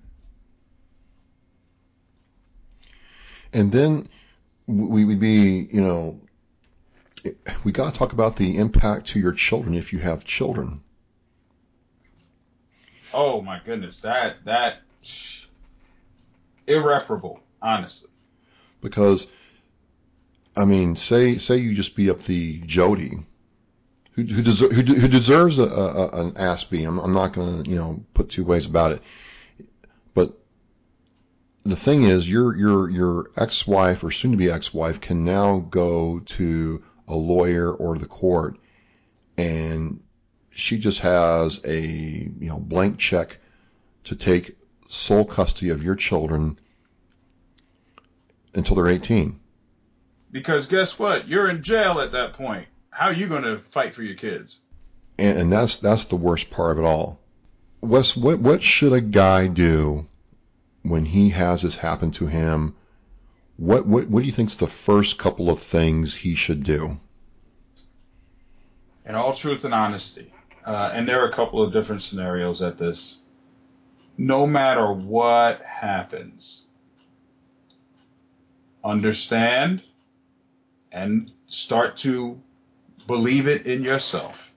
And 3.53 3.73
then 3.73 4.09
we 4.67 5.05
would 5.05 5.21
be, 5.21 5.69
you 5.73 5.81
know, 5.81 6.21
we 7.65 7.73
got 7.73 7.93
to 7.93 7.99
talk 7.99 8.13
about 8.13 8.37
the 8.37 8.57
impact 8.59 9.09
to 9.09 9.21
your 9.21 9.33
children 9.33 9.75
if 9.75 9.93
you 9.93 9.99
have 9.99 10.25
children. 10.25 10.83
Oh 13.13 13.41
my 13.41 13.61
goodness, 13.65 14.03
that 14.03 14.45
that 14.45 14.83
irreparable, 16.67 17.41
honestly. 17.63 18.11
Because, 18.81 19.27
I 20.57 20.65
mean, 20.65 20.95
say 20.95 21.39
say 21.39 21.57
you 21.57 21.75
just 21.75 21.97
beat 21.97 22.11
up 22.11 22.23
the 22.25 22.59
Jody, 22.59 23.13
who 24.13 24.23
who, 24.23 24.43
deser- 24.43 24.73
who, 24.73 24.83
who 24.95 25.09
deserves 25.09 25.59
a, 25.59 25.65
a, 25.65 26.27
an 26.27 26.37
ass 26.37 26.65
beating. 26.65 26.87
I'm, 26.87 26.99
I'm 26.99 27.13
not 27.13 27.33
going 27.33 27.65
to 27.65 27.71
you 27.71 27.77
know 27.77 28.05
put 28.15 28.29
two 28.29 28.45
ways 28.45 28.67
about 28.67 28.93
it. 28.93 29.03
But 30.15 30.39
the 31.65 31.77
thing 31.77 32.05
is, 32.05 32.31
your 32.31 32.55
your 32.57 32.91
your 32.91 33.31
ex-wife 33.37 34.05
or 34.05 34.11
soon-to-be 34.11 34.51
ex-wife 34.51 35.01
can 35.01 35.25
now 35.25 35.61
go 35.71 36.21
to 36.21 36.85
a 37.09 37.17
lawyer 37.17 37.73
or 37.73 37.99
the 37.99 38.07
court, 38.07 38.59
and 39.37 40.01
she 40.51 40.79
just 40.79 41.01
has 41.01 41.61
a 41.65 41.81
you 41.81 42.49
know 42.49 42.59
blank 42.59 42.99
check 42.99 43.39
to 44.05 44.15
take 44.15 44.57
sole 44.89 45.25
custody 45.25 45.71
of 45.71 45.83
your 45.83 45.95
children 45.95 46.59
until 48.55 48.77
they're 48.77 48.89
18. 48.89 49.39
Because 50.31 50.67
guess 50.67 50.99
what? 50.99 51.29
You're 51.29 51.49
in 51.49 51.63
jail 51.63 52.01
at 52.01 52.13
that 52.13 52.33
point. 52.33 52.67
How 52.91 53.07
are 53.07 53.15
you 53.15 53.29
going 53.29 53.45
to 53.45 53.59
fight 53.59 53.95
for 53.95 54.03
your 54.03 54.15
kids? 54.15 54.61
And, 55.19 55.39
and 55.39 55.53
that's 55.53 55.79
that's 55.79 56.07
the 56.07 56.17
worst 56.17 56.51
part 56.51 56.73
of 56.73 56.85
it 56.85 56.87
all. 56.87 57.21
Wes, 57.81 58.17
what 58.17 58.41
what 58.41 58.63
should 58.63 58.93
a 58.93 59.01
guy 59.01 59.47
do 59.47 60.07
when 60.83 61.05
he 61.05 61.31
has 61.31 61.63
this 61.63 61.77
happen 61.77 62.11
to 62.13 62.27
him, 62.27 62.75
what 63.59 63.87
what 63.87 64.09
what 64.09 64.21
do 64.21 64.27
you 64.27 64.33
think's 64.33 64.55
the 64.57 64.69
first 64.69 65.19
couple 65.19 65.51
of 65.51 65.61
things 65.61 66.15
he 66.15 66.37
should 66.37 66.63
do? 66.63 66.99
In 69.05 69.17
all 69.17 69.35
truth 69.35 69.65
and 69.65 69.75
honesty, 69.75 70.33
uh, 70.65 70.91
and 70.93 71.09
there 71.09 71.21
are 71.21 71.29
a 71.29 71.33
couple 71.33 71.61
of 71.61 71.73
different 71.73 72.03
scenarios 72.03 72.63
at 72.63 72.79
this. 72.79 73.21
No 74.17 74.47
matter 74.47 74.93
what 74.93 75.61
happens, 75.63 76.67
understand 78.85 79.83
and 80.93 81.31
start 81.49 81.97
to 81.99 82.41
believe 83.07 83.49
it 83.49 83.67
in 83.67 83.83
yourself 83.83 84.53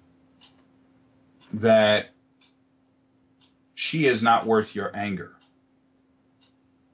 that 1.54 2.10
she 3.74 4.06
is 4.06 4.22
not 4.22 4.46
worth 4.46 4.76
your 4.76 4.92
anger. 4.96 5.36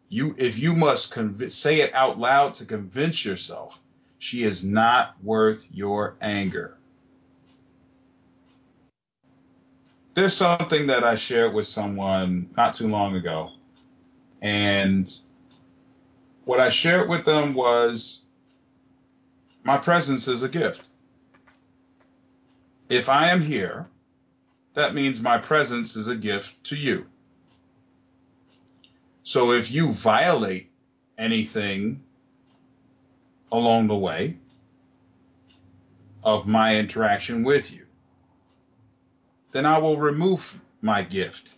You, 0.10 0.36
if 0.38 0.58
you 0.58 0.74
must 0.74 1.14
conv- 1.14 1.52
say 1.52 1.82
it 1.82 1.94
out 1.94 2.18
loud 2.18 2.54
to 2.56 2.66
convince 2.66 3.26
yourself, 3.26 3.82
she 4.20 4.44
is 4.44 4.64
not 4.64 5.16
worth 5.22 5.66
your 5.72 6.16
anger. 6.22 6.78
There's 10.14 10.34
something 10.34 10.88
that 10.88 11.04
I 11.04 11.16
shared 11.16 11.54
with 11.54 11.68
someone 11.68 12.50
not 12.58 12.74
too 12.74 12.88
long 12.88 13.16
ago, 13.16 13.52
and 14.42 15.14
what 16.46 16.60
I 16.60 16.70
shared 16.70 17.10
with 17.10 17.26
them 17.26 17.54
was 17.54 18.22
my 19.64 19.78
presence 19.78 20.28
is 20.28 20.44
a 20.44 20.50
gift. 20.50 20.90
If 22.90 23.10
I 23.10 23.30
am 23.30 23.42
here, 23.42 23.88
that 24.74 24.96
means 24.96 25.22
my 25.22 25.38
presence 25.38 25.96
is 25.96 26.08
a 26.08 26.16
gift 26.16 26.64
to 26.66 26.76
you. 26.76 27.06
So 29.28 29.52
if 29.52 29.70
you 29.70 29.92
violate 29.92 30.72
anything 31.18 32.02
along 33.52 33.88
the 33.88 33.98
way 33.98 34.38
of 36.24 36.48
my 36.48 36.78
interaction 36.78 37.44
with 37.44 37.74
you, 37.74 37.86
then 39.52 39.66
I 39.66 39.80
will 39.80 39.98
remove 39.98 40.58
my 40.82 41.02
gift 41.02 41.56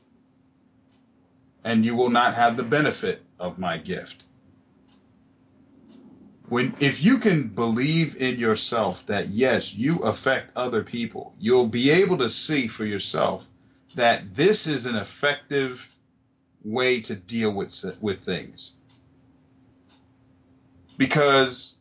and 1.63 1.86
you 1.86 1.95
will 1.95 2.10
not 2.10 2.34
have 2.34 2.58
the 2.58 2.63
benefit 2.63 3.21
of 3.39 3.60
my 3.60 3.77
gift. 3.77 4.23
When 6.47 6.73
if 6.79 7.03
you 7.03 7.19
can 7.19 7.49
believe 7.49 8.19
in 8.19 8.39
yourself 8.39 9.05
that 9.05 9.27
yes, 9.27 9.75
you 9.75 9.99
affect 9.99 10.58
other 10.58 10.84
people, 10.84 11.36
you'll 11.39 11.67
be 11.67 11.91
able 11.91 12.17
to 12.17 12.32
see 12.32 12.65
for 12.65 12.84
yourself 12.84 13.47
that 13.93 14.34
this 14.34 14.65
is 14.65 14.88
an 14.88 14.95
effective 14.95 15.88
way 16.63 17.02
to 17.02 17.15
deal 17.15 17.54
with 17.54 17.98
with 18.02 18.22
things. 18.22 18.74
Because 20.98 21.76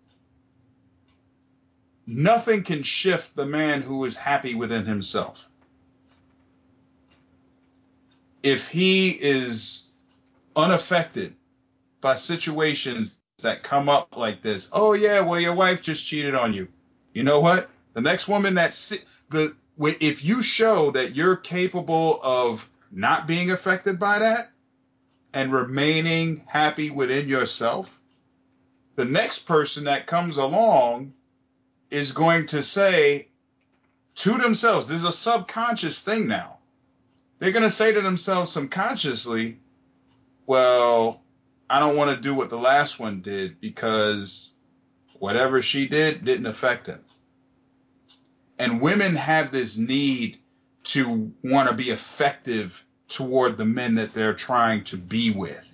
nothing 2.07 2.63
can 2.63 2.83
shift 2.83 3.35
the 3.35 3.47
man 3.47 3.83
who 3.83 4.05
is 4.05 4.17
happy 4.17 4.55
within 4.55 4.85
himself. 4.85 5.49
If 8.43 8.69
he 8.69 9.11
is 9.11 9.83
unaffected 10.55 11.35
by 12.01 12.15
situations 12.15 13.19
that 13.43 13.63
come 13.63 13.89
up 13.89 14.17
like 14.17 14.43
this, 14.43 14.69
oh 14.73 14.93
yeah, 14.93 15.21
well 15.21 15.41
your 15.41 15.55
wife 15.55 15.83
just 15.83 16.07
cheated 16.07 16.35
on 16.35 16.55
you. 16.55 16.69
You 17.13 17.25
know 17.25 17.41
what? 17.41 17.69
The 17.95 18.01
next 18.01 18.29
woman 18.29 18.55
that's 18.55 18.97
the 19.31 19.55
if 19.81 20.25
you 20.25 20.43
show 20.43 20.91
that 20.93 21.15
you're 21.15 21.37
capable 21.37 22.21
of 22.23 22.69
not 22.91 23.27
being 23.27 23.51
affected 23.51 23.99
by 23.99 24.21
that, 24.21 24.51
and 25.33 25.53
remaining 25.53 26.45
happy 26.47 26.91
within 26.91 27.29
yourself, 27.29 28.01
the 28.97 29.05
next 29.05 29.41
person 29.41 29.85
that 29.85 30.07
comes 30.07 30.37
along 30.37 31.13
is 31.91 32.13
going 32.13 32.47
to 32.47 32.63
say 32.63 33.29
to 34.17 34.37
themselves, 34.39 34.89
this 34.89 35.03
is 35.03 35.09
a 35.09 35.13
subconscious 35.13 36.03
thing 36.03 36.27
now. 36.27 36.59
They're 37.39 37.53
going 37.53 37.63
to 37.63 37.71
say 37.71 37.93
to 37.93 38.01
themselves 38.01 38.53
subconsciously, 38.53 39.59
well, 40.47 41.23
I 41.71 41.79
don't 41.79 41.97
want 41.97 42.11
to 42.11 42.21
do 42.21 42.35
what 42.35 42.51
the 42.51 42.59
last 42.59 42.99
one 42.99 43.21
did 43.21 43.61
because 43.61 44.55
whatever 45.19 45.63
she 45.63 45.87
did 45.87 46.25
didn't 46.25 46.47
affect 46.47 46.87
him. 46.87 47.01
And 48.59 48.81
women 48.81 49.15
have 49.15 49.53
this 49.53 49.77
need 49.77 50.39
to 50.85 51.33
want 51.45 51.69
to 51.69 51.75
be 51.75 51.91
effective 51.91 52.85
toward 53.09 53.57
the 53.57 53.65
men 53.65 53.97
that 53.97 54.13
they're 54.13 54.35
trying 54.35 54.85
to 54.85 54.97
be 54.97 55.31
with. 55.31 55.65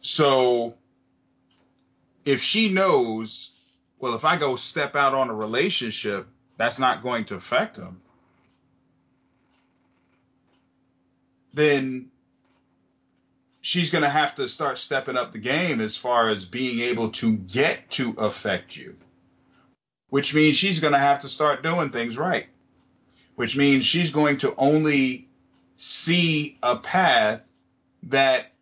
So 0.00 0.74
if 2.24 2.42
she 2.42 2.68
knows, 2.68 3.52
well, 3.98 4.14
if 4.14 4.24
I 4.24 4.36
go 4.36 4.56
step 4.56 4.96
out 4.96 5.14
on 5.14 5.30
a 5.30 5.34
relationship, 5.34 6.26
that's 6.56 6.78
not 6.78 7.02
going 7.02 7.24
to 7.26 7.36
affect 7.36 7.76
him, 7.76 8.00
then 11.54 12.10
she's 13.60 13.90
going 13.90 14.04
to 14.04 14.10
have 14.10 14.34
to 14.36 14.48
start 14.48 14.78
stepping 14.78 15.16
up 15.16 15.32
the 15.32 15.38
game 15.38 15.80
as 15.80 15.96
far 15.96 16.28
as 16.28 16.44
being 16.44 16.80
able 16.80 17.10
to 17.10 17.36
get 17.36 17.90
to 17.90 18.14
affect 18.18 18.76
you, 18.76 18.96
which 20.08 20.34
means 20.34 20.56
she's 20.56 20.80
going 20.80 20.92
to 20.92 20.98
have 20.98 21.20
to 21.20 21.28
start 21.28 21.62
doing 21.62 21.90
things 21.90 22.18
right 22.18 22.46
which 23.40 23.56
means 23.56 23.86
she's 23.86 24.10
going 24.10 24.36
to 24.36 24.54
only 24.58 25.26
see 25.74 26.58
a 26.62 26.76
path 26.76 27.50
that 28.02 28.52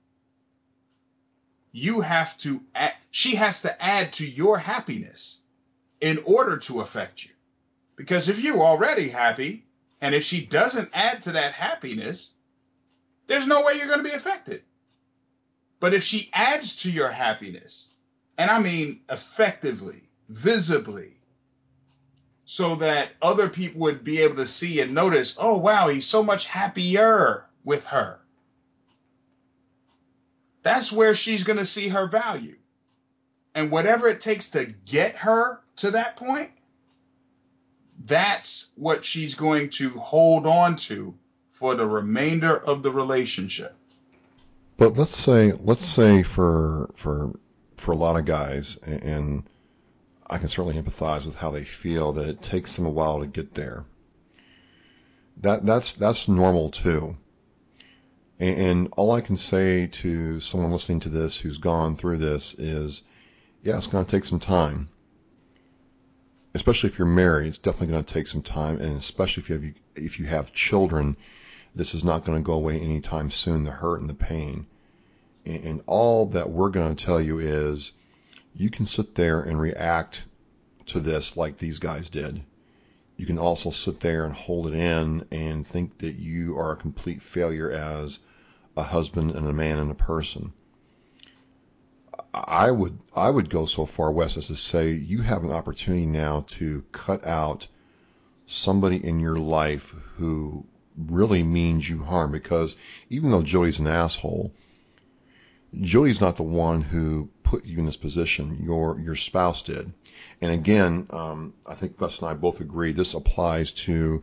you 1.73 2.01
have 2.01 2.38
to 2.38 2.62
add, 2.77 2.93
she 3.11 3.35
has 3.35 3.62
to 3.62 3.85
add 3.85 4.12
to 4.12 4.25
your 4.25 4.57
happiness 4.57 5.41
in 6.01 6.21
order 6.25 6.59
to 6.59 6.81
affect 6.81 7.25
you. 7.25 7.33
Because 7.97 8.29
if 8.29 8.38
you're 8.38 8.62
already 8.62 9.09
happy, 9.09 9.67
and 10.01 10.14
if 10.14 10.23
she 10.23 10.47
doesn't 10.47 10.91
add 10.95 11.23
to 11.23 11.33
that 11.33 11.55
happiness, 11.55 12.35
there's 13.27 13.49
no 13.49 13.62
way 13.64 13.73
you're 13.79 13.88
going 13.88 14.05
to 14.05 14.09
be 14.09 14.14
affected. 14.14 14.62
But 15.81 15.93
if 15.93 16.05
she 16.05 16.31
adds 16.33 16.77
to 16.83 16.91
your 16.93 17.11
happiness, 17.11 17.91
and 18.38 18.49
I 18.49 18.61
mean 18.61 19.01
effectively, 19.11 20.09
visibly, 20.29 21.17
so 22.51 22.77
that 22.77 23.11
other 23.21 23.51
people 23.51 23.83
would 23.83 24.03
be 24.03 24.23
able 24.23 24.37
to 24.37 24.47
see 24.47 24.81
and 24.81 24.95
notice, 24.95 25.37
oh, 25.39 25.59
wow, 25.59 25.89
he's 25.89 26.07
so 26.07 26.23
much 26.23 26.47
happier 26.47 27.45
with 27.63 27.85
her. 27.85 28.19
That's 30.63 30.91
where 30.91 31.15
she's 31.15 31.45
going 31.45 31.59
to 31.59 31.67
see 31.67 31.89
her 31.89 32.09
value. 32.09 32.57
And 33.55 33.71
whatever 33.71 34.09
it 34.09 34.23
takes 34.23 34.49
to 34.51 34.65
get 34.87 35.17
her 35.17 35.61
to 35.77 35.91
that 35.91 36.17
point, 36.17 36.51
that's 38.07 38.71
what 38.77 39.05
she's 39.05 39.35
going 39.35 39.69
to 39.73 39.91
hold 39.91 40.47
on 40.47 40.77
to 40.77 41.15
for 41.51 41.75
the 41.75 41.87
remainder 41.87 42.57
of 42.57 42.83
the 42.83 42.91
relationship. 42.91 43.77
But 44.79 44.97
let's 44.97 45.19
say, 45.19 45.53
let's 45.53 45.85
say 45.85 46.23
for 46.23 46.89
for 46.97 47.39
for 47.77 47.93
a 47.93 47.97
lot 47.97 48.19
of 48.19 48.25
guys, 48.25 48.79
and 48.79 49.43
I 50.31 50.38
can 50.38 50.49
certainly 50.49 50.81
empathize 50.81 51.25
with 51.25 51.37
how 51.37 51.51
they 51.51 51.64
feel 51.64 52.12
that 52.12 52.29
it 52.29 52.43
takes 52.43 52.77
them 52.77 52.85
a 52.85 52.91
while 52.91 53.21
to 53.21 53.27
get 53.27 53.55
there. 53.55 53.85
That 55.38 55.64
that's 55.64 55.95
that's 55.95 56.29
normal 56.29 56.71
too. 56.71 57.17
And, 58.38 58.61
and 58.61 58.95
all 58.97 59.12
I 59.12 59.21
can 59.21 59.37
say 59.37 59.87
to 59.87 60.41
someone 60.41 60.71
listening 60.71 61.01
to 61.01 61.09
this 61.09 61.38
who's 61.38 61.59
gone 61.59 61.97
through 61.97 62.19
this 62.19 62.55
is, 62.55 63.03
yeah, 63.62 63.77
it's 63.77 63.87
going 63.87 64.05
to 64.05 64.11
take 64.11 64.25
some 64.25 64.41
time. 64.41 64.91
Especially 66.55 66.91
if 66.91 66.99
you're 66.99 67.07
married, 67.07 67.49
it's 67.49 67.59
definitely 67.59 67.88
going 67.88 68.05
to 68.05 68.14
take 68.14 68.27
some 68.27 68.43
time, 68.43 68.81
and 68.81 68.97
especially 68.97 69.43
if 69.43 69.49
you 69.49 69.55
have 69.57 69.75
if 69.97 70.19
you 70.19 70.27
have 70.27 70.53
children, 70.53 71.17
this 71.75 71.95
is 71.95 72.05
not 72.05 72.25
going 72.25 72.38
to 72.38 72.47
go 72.47 72.55
away 72.55 72.79
anytime 72.81 73.31
soon. 73.31 73.64
The 73.64 73.71
hurt 73.71 74.01
and 74.01 74.09
the 74.09 74.14
pain, 74.14 74.67
and, 75.45 75.64
and 75.64 75.83
all 75.87 76.27
that 76.27 76.51
we're 76.51 76.71
going 76.71 76.95
to 76.95 77.05
tell 77.05 77.21
you 77.21 77.38
is 77.38 77.93
you 78.59 78.68
can 78.71 78.85
sit 78.85 79.14
there 79.14 79.40
and 79.40 79.59
react 79.61 80.25
to 80.87 80.99
this 80.99 81.37
like 81.37 81.57
these 81.57 81.79
guys 81.79 82.11
did. 82.11 82.42
You 83.16 83.25
can 83.25 83.38
also 83.38 83.71
sit 83.71 84.01
there 84.01 84.25
and 84.25 84.35
hold 84.35 84.66
it 84.66 84.75
in 84.75 85.25
and 85.31 85.64
think 85.64 85.99
that 85.99 86.16
you 86.16 86.59
are 86.59 86.73
a 86.73 86.77
complete 86.77 87.23
failure 87.23 87.71
as 87.71 88.18
a 88.77 88.83
husband 88.83 89.31
and 89.31 89.47
a 89.47 89.53
man 89.53 89.79
and 89.79 89.92
a 89.92 89.94
person. 89.94 90.53
I 92.35 92.73
would 92.73 92.99
I 93.14 93.31
would 93.31 93.49
go 93.49 93.64
so 93.66 93.87
far, 93.87 94.11
Wes, 94.11 94.37
as 94.37 94.49
to 94.49 94.57
say 94.57 94.90
you 94.90 95.23
have 95.23 95.44
an 95.44 95.53
opportunity 95.53 96.07
now 96.07 96.44
to 96.49 96.85
cut 96.90 97.25
out 97.25 97.68
somebody 98.47 99.05
in 99.05 99.21
your 99.21 99.37
life 99.37 99.94
who 100.16 100.66
really 100.97 101.44
means 101.44 101.88
you 101.88 102.03
harm 102.03 102.33
because 102.33 102.77
even 103.09 103.31
though 103.31 103.42
Jody's 103.42 103.79
an 103.79 103.87
asshole, 103.87 104.53
Jody's 105.81 106.21
not 106.21 106.37
the 106.37 106.42
one 106.42 106.83
who 106.83 107.29
put 107.49 107.65
you 107.65 107.79
in 107.79 107.87
this 107.87 107.97
position. 107.97 108.63
Your 108.63 109.01
your 109.01 109.17
spouse 109.17 109.63
did. 109.63 109.91
And 110.43 110.53
again, 110.53 111.07
um, 111.11 111.55
I 111.67 111.75
think 111.75 111.97
Gus 111.97 112.19
and 112.21 112.29
I 112.29 112.35
both 112.35 112.61
agree 112.61 112.93
this 112.93 113.15
applies 113.15 113.73
to 113.87 114.23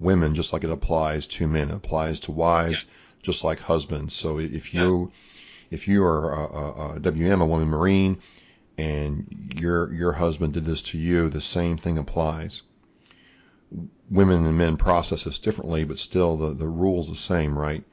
women 0.00 0.34
just 0.34 0.52
like 0.52 0.64
it 0.64 0.70
applies 0.70 1.26
to 1.26 1.46
men. 1.46 1.70
It 1.70 1.76
applies 1.76 2.20
to 2.20 2.32
wives 2.32 2.86
just 3.22 3.44
like 3.44 3.60
husbands. 3.60 4.14
So 4.14 4.38
if 4.38 4.72
you 4.72 5.12
if 5.70 5.86
you 5.86 6.02
are 6.04 6.32
a, 6.32 6.40
a, 6.40 6.94
a 6.94 7.00
WM, 7.00 7.42
a 7.42 7.46
woman 7.46 7.68
Marine, 7.68 8.18
and 8.78 9.52
your 9.56 9.92
your 9.92 10.12
husband 10.12 10.54
did 10.54 10.64
this 10.64 10.80
to 10.82 10.98
you, 10.98 11.28
the 11.28 11.42
same 11.42 11.76
thing 11.76 11.98
applies. 11.98 12.62
Women 14.10 14.46
and 14.46 14.56
men 14.56 14.76
process 14.78 15.24
this 15.24 15.38
differently, 15.38 15.84
but 15.84 15.98
still 15.98 16.38
the 16.38 16.54
the 16.54 16.68
rules 16.68 17.10
the 17.10 17.14
same, 17.14 17.58
right? 17.58 17.84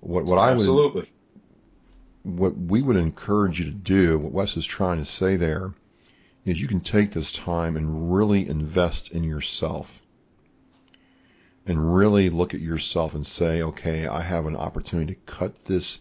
What 0.00 0.24
what 0.24 0.38
Absolutely. 0.38 1.00
I 1.00 1.04
would 1.04 1.08
what 2.24 2.56
we 2.56 2.80
would 2.80 2.96
encourage 2.96 3.58
you 3.58 3.66
to 3.66 3.70
do, 3.70 4.18
what 4.18 4.32
Wes 4.32 4.56
is 4.56 4.66
trying 4.66 4.98
to 4.98 5.04
say 5.04 5.36
there, 5.36 5.74
is 6.44 6.60
you 6.60 6.66
can 6.66 6.80
take 6.80 7.12
this 7.12 7.32
time 7.32 7.76
and 7.76 8.14
really 8.14 8.48
invest 8.48 9.12
in 9.12 9.24
yourself 9.24 10.02
and 11.66 11.94
really 11.94 12.30
look 12.30 12.54
at 12.54 12.60
yourself 12.60 13.14
and 13.14 13.26
say, 13.26 13.62
okay, 13.62 14.06
I 14.06 14.22
have 14.22 14.46
an 14.46 14.56
opportunity 14.56 15.14
to 15.14 15.20
cut 15.20 15.64
this 15.66 16.00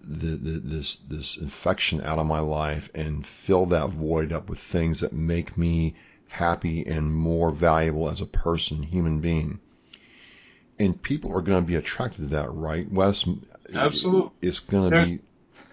the, 0.00 0.36
the, 0.36 0.60
this 0.60 0.96
this 1.08 1.36
infection 1.36 2.00
out 2.00 2.18
of 2.18 2.26
my 2.26 2.40
life 2.40 2.88
and 2.94 3.26
fill 3.26 3.66
that 3.66 3.90
void 3.90 4.32
up 4.32 4.48
with 4.48 4.58
things 4.58 5.00
that 5.00 5.12
make 5.12 5.58
me 5.58 5.94
happy 6.28 6.86
and 6.86 7.14
more 7.14 7.50
valuable 7.50 8.08
as 8.08 8.20
a 8.22 8.26
person, 8.26 8.82
human 8.82 9.20
being. 9.20 9.60
And 10.78 11.00
people 11.00 11.36
are 11.36 11.42
going 11.42 11.62
to 11.62 11.66
be 11.66 11.74
attracted 11.74 12.22
to 12.22 12.28
that, 12.36 12.52
right? 12.52 12.90
Wes, 12.90 13.24
Absolutely. 13.74 14.30
It's 14.42 14.60
going 14.60 14.90
to 14.90 15.04
be. 15.04 15.18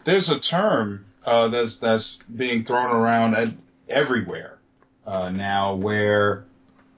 There's 0.03 0.29
a 0.29 0.39
term 0.39 1.05
uh, 1.25 1.47
that's 1.49 1.77
that's 1.77 2.17
being 2.23 2.63
thrown 2.63 2.95
around 2.95 3.35
at, 3.35 3.49
everywhere 3.87 4.59
uh, 5.05 5.29
now 5.29 5.75
where 5.75 6.45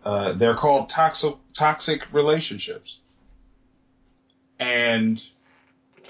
uh, 0.04 0.34
they're 0.34 0.56
called 0.56 0.90
toxic 0.90 1.36
toxic 1.54 2.14
relationships. 2.14 3.00
And 4.60 5.22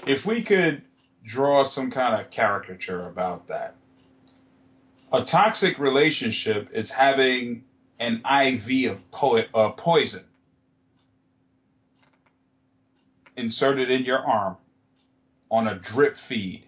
if 0.06 0.24
we 0.24 0.42
could 0.42 0.82
draw 1.24 1.64
some 1.64 1.90
kind 1.90 2.20
of 2.20 2.30
caricature 2.30 3.06
about 3.06 3.48
that, 3.48 3.74
a 5.12 5.24
toxic 5.24 5.78
relationship 5.78 6.70
is 6.72 6.90
having 6.90 7.64
an 7.98 8.22
IV 8.24 8.92
of 8.92 9.10
po- 9.10 9.44
uh, 9.54 9.70
poison 9.72 10.24
inserted 13.38 13.90
in 13.90 14.04
your 14.04 14.18
arm 14.18 14.56
on 15.50 15.68
a 15.68 15.76
drip 15.76 16.16
feed. 16.16 16.64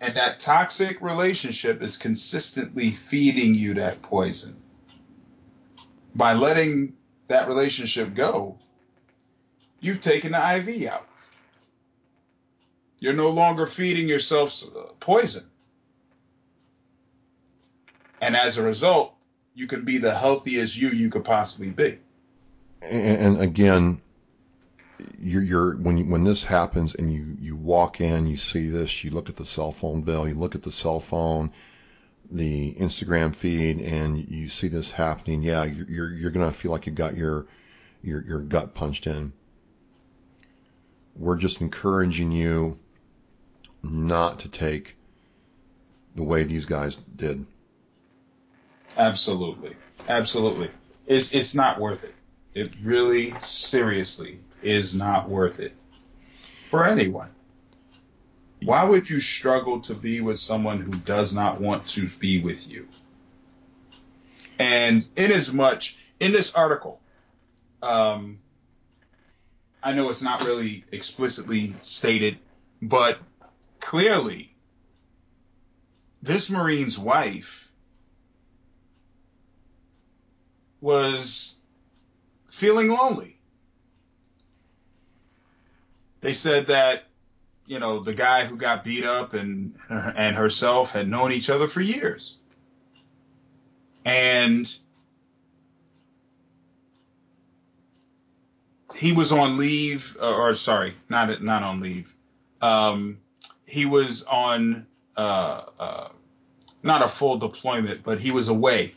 And 0.00 0.16
that 0.16 0.38
toxic 0.38 1.00
relationship 1.00 1.82
is 1.82 1.96
consistently 1.96 2.90
feeding 2.90 3.54
you 3.54 3.74
that 3.74 4.00
poison. 4.02 4.56
By 6.14 6.34
letting 6.34 6.94
that 7.28 7.48
relationship 7.48 8.14
go, 8.14 8.58
you've 9.80 10.00
taken 10.00 10.32
the 10.32 10.56
IV 10.56 10.90
out. 10.90 11.06
You're 12.98 13.14
no 13.14 13.30
longer 13.30 13.66
feeding 13.66 14.08
yourself 14.08 14.62
poison. 15.00 15.44
And 18.20 18.36
as 18.36 18.58
a 18.58 18.62
result, 18.62 19.14
you 19.54 19.66
can 19.66 19.84
be 19.84 19.98
the 19.98 20.14
healthiest 20.14 20.76
you 20.76 20.88
you 20.88 21.10
could 21.10 21.24
possibly 21.24 21.70
be. 21.70 21.98
And 22.82 23.40
again, 23.40 24.00
you're, 25.20 25.42
you're 25.42 25.76
when 25.76 25.98
you, 25.98 26.04
when 26.04 26.24
this 26.24 26.44
happens 26.44 26.94
and 26.94 27.12
you 27.12 27.36
you 27.40 27.56
walk 27.56 28.00
in, 28.00 28.26
you 28.26 28.36
see 28.36 28.68
this, 28.68 29.04
you 29.04 29.10
look 29.10 29.28
at 29.28 29.36
the 29.36 29.44
cell 29.44 29.72
phone 29.72 30.02
bill, 30.02 30.28
you 30.28 30.34
look 30.34 30.54
at 30.54 30.62
the 30.62 30.72
cell 30.72 31.00
phone, 31.00 31.52
the 32.30 32.74
Instagram 32.74 33.34
feed, 33.34 33.80
and 33.80 34.28
you 34.28 34.48
see 34.48 34.68
this 34.68 34.90
happening. 34.90 35.42
Yeah, 35.42 35.64
you're 35.64 36.12
you're, 36.12 36.30
gonna 36.30 36.52
feel 36.52 36.70
like 36.70 36.86
you 36.86 36.92
got 36.92 37.16
your 37.16 37.46
your 38.02 38.22
your 38.22 38.40
gut 38.40 38.74
punched 38.74 39.06
in. 39.06 39.32
We're 41.16 41.36
just 41.36 41.60
encouraging 41.60 42.32
you 42.32 42.78
not 43.82 44.40
to 44.40 44.48
take 44.48 44.96
the 46.14 46.22
way 46.22 46.44
these 46.44 46.66
guys 46.66 46.96
did. 47.16 47.46
Absolutely. 48.96 49.76
Absolutely. 50.08 50.70
It's 51.06 51.32
it's 51.32 51.54
not 51.54 51.78
worth 51.80 52.04
it. 52.04 52.14
It 52.54 52.74
really 52.82 53.34
seriously 53.40 54.40
is 54.62 54.94
not 54.94 55.28
worth 55.28 55.60
it 55.60 55.72
for 56.68 56.84
anyone. 56.84 57.30
Why 58.62 58.84
would 58.84 59.08
you 59.08 59.20
struggle 59.20 59.80
to 59.82 59.94
be 59.94 60.20
with 60.20 60.38
someone 60.38 60.80
who 60.80 60.92
does 60.92 61.34
not 61.34 61.60
want 61.60 61.86
to 61.88 62.08
be 62.08 62.40
with 62.40 62.70
you? 62.70 62.86
And 64.58 65.06
in 65.16 65.32
as 65.32 65.52
much 65.52 65.96
in 66.20 66.32
this 66.32 66.54
article, 66.54 67.00
um, 67.82 68.38
I 69.82 69.94
know 69.94 70.10
it's 70.10 70.22
not 70.22 70.44
really 70.44 70.84
explicitly 70.92 71.74
stated, 71.80 72.38
but 72.82 73.18
clearly 73.80 74.54
this 76.22 76.50
Marine's 76.50 76.98
wife 76.98 77.72
was 80.82 81.56
feeling 82.48 82.88
lonely. 82.88 83.39
They 86.20 86.32
said 86.32 86.68
that, 86.68 87.04
you 87.66 87.78
know, 87.78 88.00
the 88.00 88.14
guy 88.14 88.44
who 88.44 88.56
got 88.56 88.84
beat 88.84 89.04
up 89.04 89.32
and 89.34 89.74
and 89.88 90.36
herself 90.36 90.92
had 90.92 91.08
known 91.08 91.32
each 91.32 91.50
other 91.50 91.66
for 91.66 91.80
years. 91.80 92.36
And 94.04 94.72
he 98.94 99.12
was 99.12 99.32
on 99.32 99.56
leave, 99.56 100.16
or, 100.20 100.50
or 100.50 100.54
sorry, 100.54 100.94
not 101.08 101.42
not 101.42 101.62
on 101.62 101.80
leave. 101.80 102.14
Um, 102.60 103.18
he 103.66 103.86
was 103.86 104.24
on 104.24 104.86
uh, 105.16 105.62
uh, 105.78 106.08
not 106.82 107.02
a 107.02 107.08
full 107.08 107.38
deployment, 107.38 108.02
but 108.02 108.18
he 108.18 108.30
was 108.30 108.48
away. 108.48 108.94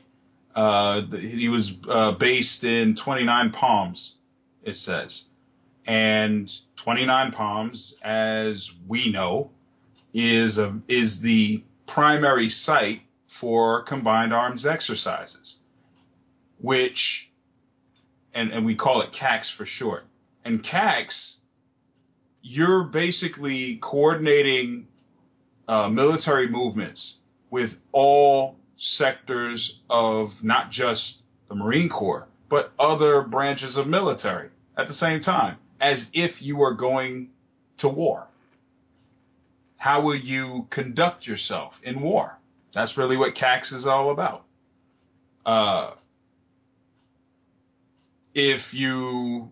Uh, 0.55 1.01
he 1.01 1.49
was 1.49 1.77
uh, 1.87 2.11
based 2.11 2.63
in 2.63 2.95
29 2.95 3.51
Palms, 3.51 4.15
it 4.63 4.75
says, 4.75 5.25
and 5.85 6.51
29 6.77 7.31
Palms, 7.31 7.95
as 8.03 8.73
we 8.87 9.11
know, 9.11 9.51
is 10.13 10.57
a, 10.57 10.79
is 10.87 11.21
the 11.21 11.63
primary 11.87 12.49
site 12.49 13.01
for 13.27 13.81
combined 13.83 14.33
arms 14.33 14.65
exercises, 14.65 15.59
which, 16.59 17.29
and, 18.33 18.51
and 18.51 18.65
we 18.65 18.75
call 18.75 19.01
it 19.01 19.11
CAX 19.11 19.49
for 19.49 19.65
short. 19.65 20.05
And 20.45 20.61
CAX 20.61 21.37
you're 22.43 22.83
basically 22.83 23.77
coordinating 23.77 24.87
uh, 25.67 25.89
military 25.89 26.49
movements 26.49 27.19
with 27.49 27.79
all 27.93 28.57
sectors 28.75 29.79
of 29.89 30.43
not 30.43 30.69
just 30.69 31.23
the 31.47 31.55
Marine 31.55 31.87
Corps, 31.87 32.27
but 32.49 32.73
other 32.77 33.23
branches 33.23 33.77
of 33.77 33.87
military 33.87 34.49
at 34.75 34.87
the 34.87 34.93
same 34.93 35.21
time, 35.21 35.57
as 35.83 36.09
if 36.13 36.41
you 36.41 36.55
were 36.55 36.73
going 36.73 37.29
to 37.77 37.89
war. 37.89 38.25
How 39.77 39.99
will 39.99 40.15
you 40.15 40.65
conduct 40.69 41.27
yourself 41.27 41.81
in 41.83 41.99
war? 41.99 42.39
That's 42.71 42.97
really 42.97 43.17
what 43.17 43.35
CAX 43.35 43.73
is 43.73 43.85
all 43.85 44.09
about. 44.09 44.45
Uh, 45.45 45.91
if 48.33 48.73
you 48.73 49.51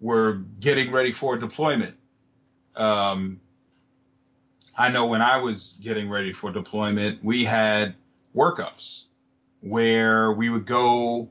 were 0.00 0.44
getting 0.60 0.92
ready 0.92 1.10
for 1.10 1.36
deployment, 1.36 1.96
um, 2.76 3.40
I 4.76 4.90
know 4.90 5.08
when 5.08 5.22
I 5.22 5.38
was 5.38 5.76
getting 5.80 6.08
ready 6.08 6.30
for 6.30 6.52
deployment, 6.52 7.22
we 7.24 7.42
had 7.42 7.96
workups 8.32 9.06
where 9.60 10.30
we 10.32 10.50
would 10.50 10.66
go 10.66 11.28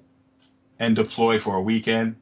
and 0.80 0.98
deploy 0.98 1.40
for 1.40 1.56
a 1.56 1.62
weekend. 1.62 2.18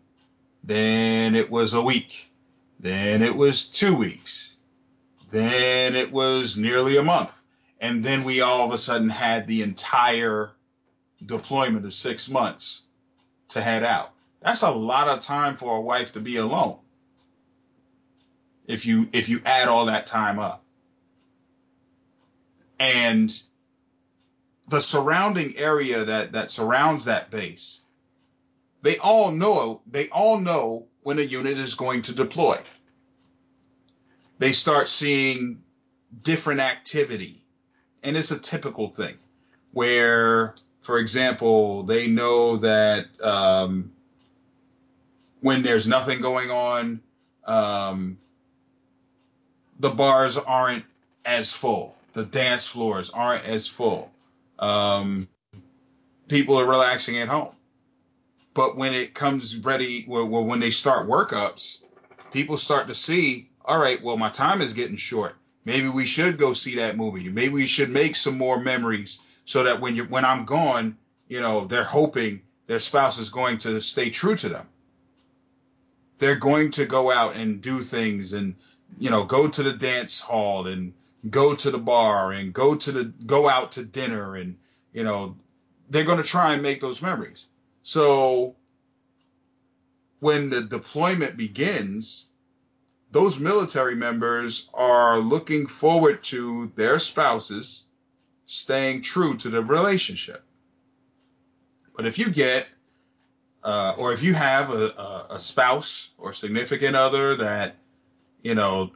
Then 0.66 1.36
it 1.36 1.52
was 1.52 1.74
a 1.74 1.82
week. 1.82 2.32
Then 2.80 3.22
it 3.22 3.36
was 3.36 3.70
two 3.70 3.96
weeks. 3.96 4.58
Then 5.30 5.96
it 5.96 6.12
was 6.12 6.58
nearly 6.58 6.98
a 6.98 7.04
month. 7.04 7.32
And 7.80 8.04
then 8.04 8.24
we 8.24 8.42
all 8.42 8.66
of 8.66 8.74
a 8.74 8.78
sudden 8.78 9.10
had 9.10 9.48
the 9.48 9.62
entire 9.62 10.52
deployment 11.24 11.86
of 11.86 11.94
six 11.94 12.30
months 12.30 12.84
to 13.50 13.62
head 13.62 13.84
out. 13.84 14.12
That's 14.42 14.64
a 14.64 14.72
lot 14.72 15.08
of 15.08 15.20
time 15.20 15.56
for 15.56 15.78
a 15.78 15.82
wife 15.82 16.14
to 16.14 16.20
be 16.20 16.38
alone 16.38 16.80
if 18.68 18.86
you 18.86 19.08
if 19.12 19.30
you 19.30 19.42
add 19.46 19.68
all 19.68 19.86
that 19.86 20.06
time 20.06 20.40
up. 20.40 20.64
And 22.80 23.32
the 24.68 24.82
surrounding 24.82 25.58
area 25.58 26.06
that 26.06 26.34
that 26.34 26.50
surrounds 26.50 27.06
that 27.06 27.32
base, 27.32 27.82
they 28.86 29.00
all 29.00 29.32
know 29.32 29.82
they 29.88 30.10
all 30.10 30.40
know 30.40 30.86
when 31.02 31.18
a 31.18 31.24
unit 31.24 31.58
is 31.58 31.74
going 31.74 32.04
to 32.04 32.14
deploy. 32.14 32.56
They 34.38 34.52
start 34.52 34.88
seeing 34.88 35.64
different 36.22 36.60
activity, 36.60 37.42
and 38.04 38.16
it's 38.16 38.30
a 38.30 38.40
typical 38.40 38.90
thing 38.90 39.16
where, 39.72 40.54
for 40.82 41.00
example, 41.00 41.82
they 41.82 42.06
know 42.06 42.58
that 42.58 43.08
um, 43.24 43.92
when 45.42 45.64
there's 45.64 45.88
nothing 45.88 46.22
going 46.22 46.52
on, 46.52 47.02
um, 47.46 48.20
the 49.80 49.90
bars 49.90 50.38
aren't 50.38 50.86
as 51.26 51.52
full. 51.52 51.96
The 52.14 52.24
dance 52.24 52.68
floors 52.68 53.10
aren't 53.10 53.46
as 53.46 53.68
full. 53.68 54.12
Um, 54.60 55.28
people 56.28 56.60
are 56.60 56.68
relaxing 56.68 57.18
at 57.18 57.30
home. 57.30 57.56
But 58.56 58.78
when 58.78 58.94
it 58.94 59.14
comes 59.14 59.58
ready, 59.58 60.06
well, 60.08 60.26
well, 60.26 60.46
when 60.46 60.62
they 60.62 60.72
start 60.72 61.10
workups, 61.10 61.84
people 62.32 62.58
start 62.58 62.88
to 62.88 62.96
see, 62.96 63.50
all 63.66 63.78
right, 63.78 64.02
well, 64.02 64.16
my 64.16 64.30
time 64.30 64.62
is 64.62 64.72
getting 64.72 64.96
short. 64.96 65.36
Maybe 65.66 65.90
we 65.90 66.06
should 66.06 66.38
go 66.38 66.54
see 66.54 66.76
that 66.76 66.96
movie. 66.96 67.28
Maybe 67.28 67.54
we 67.54 67.66
should 67.66 67.90
make 67.90 68.16
some 68.16 68.38
more 68.38 68.58
memories 68.58 69.20
so 69.44 69.64
that 69.64 69.82
when 69.82 69.98
you 69.98 70.06
when 70.06 70.24
I'm 70.24 70.46
gone, 70.46 70.98
you 71.28 71.42
know, 71.42 71.66
they're 71.66 71.84
hoping 71.84 72.44
their 72.66 72.80
spouse 72.80 73.20
is 73.20 73.30
going 73.30 73.58
to 73.60 73.82
stay 73.82 74.10
true 74.10 74.38
to 74.38 74.48
them. 74.48 74.70
They're 76.20 76.38
going 76.38 76.72
to 76.72 76.86
go 76.86 77.12
out 77.12 77.36
and 77.36 77.62
do 77.62 77.82
things 77.82 78.32
and 78.32 78.56
you 78.98 79.10
know, 79.10 79.26
go 79.26 79.50
to 79.50 79.64
the 79.64 79.74
dance 79.74 80.22
hall 80.22 80.66
and 80.68 80.94
go 81.30 81.56
to 81.56 81.72
the 81.72 81.80
bar 81.80 82.32
and 82.32 82.54
go 82.54 82.76
to 82.76 82.92
the 82.94 83.04
go 83.26 83.50
out 83.50 83.74
to 83.74 83.84
dinner 83.84 84.36
and 84.36 84.56
you 84.94 85.04
know, 85.04 85.36
they're 85.90 86.06
going 86.06 86.24
to 86.24 86.30
try 86.30 86.54
and 86.54 86.64
make 86.64 86.80
those 86.80 87.02
memories. 87.02 87.48
So 87.86 88.56
when 90.20 90.50
the 90.50 90.62
deployment 90.62 91.38
begins, 91.38 92.26
those 93.12 93.38
military 93.38 93.94
members 93.94 94.68
are 94.74 95.20
looking 95.20 95.68
forward 95.68 96.24
to 96.24 96.72
their 96.76 96.98
spouses 96.98 97.86
staying 98.46 99.04
true 99.04 99.38
to 99.38 99.50
the 99.50 99.64
relationship. 99.64 100.44
But 101.96 102.08
if 102.08 102.18
you 102.18 102.32
get, 102.32 102.66
uh, 103.64 103.94
or 104.00 104.14
if 104.14 104.24
you 104.24 104.34
have 104.34 104.74
a, 104.74 104.88
a, 104.88 105.28
a 105.36 105.40
spouse 105.40 106.10
or 106.18 106.34
significant 106.34 106.96
other 106.96 107.36
that, 107.36 107.76
you 108.42 108.56
know, 108.56 108.94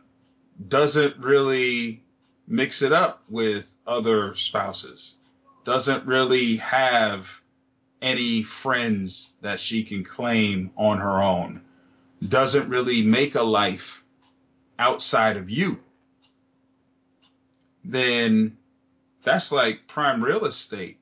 doesn't 0.67 1.17
really 1.17 2.01
mix 2.47 2.81
it 2.81 2.91
up 2.91 3.21
with 3.29 3.71
other 3.85 4.33
spouses, 4.33 5.15
doesn't 5.63 6.07
really 6.07 6.55
have 6.55 7.38
any 8.01 8.43
friends 8.43 9.31
that 9.41 9.59
she 9.59 9.83
can 9.83 10.03
claim 10.03 10.71
on 10.77 10.99
her 10.99 11.21
own, 11.21 11.61
doesn't 12.25 12.69
really 12.69 13.01
make 13.01 13.35
a 13.35 13.43
life 13.43 14.03
outside 14.77 15.37
of 15.37 15.49
you, 15.49 15.77
then 17.83 18.57
that's 19.23 19.51
like 19.51 19.87
prime 19.87 20.23
real 20.23 20.45
estate 20.45 20.99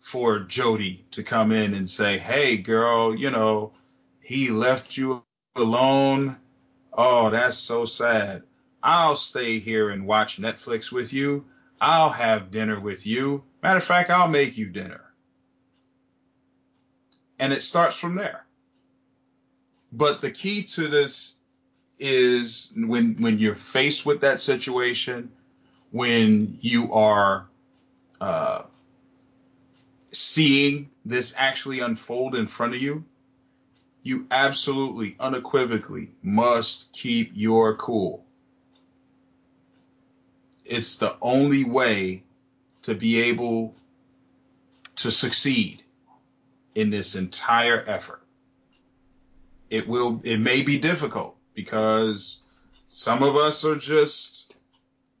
for 0.00 0.40
Jody 0.40 1.04
to 1.12 1.22
come 1.22 1.52
in 1.52 1.74
and 1.74 1.88
say, 1.88 2.18
Hey, 2.18 2.56
girl, 2.56 3.14
you 3.14 3.30
know, 3.30 3.72
he 4.22 4.50
left 4.50 4.96
you 4.96 5.24
alone. 5.56 6.36
Oh, 6.92 7.30
that's 7.30 7.56
so 7.56 7.84
sad. 7.84 8.42
I'll 8.82 9.16
stay 9.16 9.58
here 9.58 9.90
and 9.90 10.06
watch 10.06 10.40
Netflix 10.40 10.90
with 10.90 11.12
you. 11.12 11.46
I'll 11.80 12.10
have 12.10 12.50
dinner 12.50 12.80
with 12.80 13.06
you. 13.06 13.44
Matter 13.62 13.78
of 13.78 13.84
fact, 13.84 14.10
I'll 14.10 14.28
make 14.28 14.56
you 14.56 14.70
dinner. 14.70 15.09
And 17.40 17.54
it 17.54 17.62
starts 17.62 17.96
from 17.96 18.16
there. 18.16 18.44
But 19.90 20.20
the 20.20 20.30
key 20.30 20.62
to 20.74 20.86
this 20.86 21.34
is 21.98 22.70
when 22.76 23.16
when 23.20 23.38
you're 23.38 23.54
faced 23.54 24.04
with 24.04 24.20
that 24.20 24.40
situation, 24.40 25.32
when 25.90 26.58
you 26.60 26.92
are 26.92 27.48
uh, 28.20 28.64
seeing 30.12 30.90
this 31.04 31.34
actually 31.36 31.80
unfold 31.80 32.36
in 32.36 32.46
front 32.46 32.74
of 32.74 32.82
you, 32.82 33.04
you 34.02 34.26
absolutely 34.30 35.16
unequivocally 35.18 36.12
must 36.22 36.92
keep 36.92 37.30
your 37.32 37.74
cool. 37.76 38.24
It's 40.66 40.96
the 40.96 41.16
only 41.22 41.64
way 41.64 42.22
to 42.82 42.94
be 42.94 43.22
able 43.22 43.74
to 44.96 45.10
succeed 45.10 45.82
in 46.74 46.90
this 46.90 47.14
entire 47.14 47.84
effort. 47.86 48.22
It 49.68 49.86
will, 49.86 50.20
it 50.24 50.38
may 50.38 50.62
be 50.62 50.78
difficult 50.78 51.36
because 51.54 52.42
some 52.88 53.22
of 53.22 53.36
us 53.36 53.64
are 53.64 53.76
just 53.76 54.56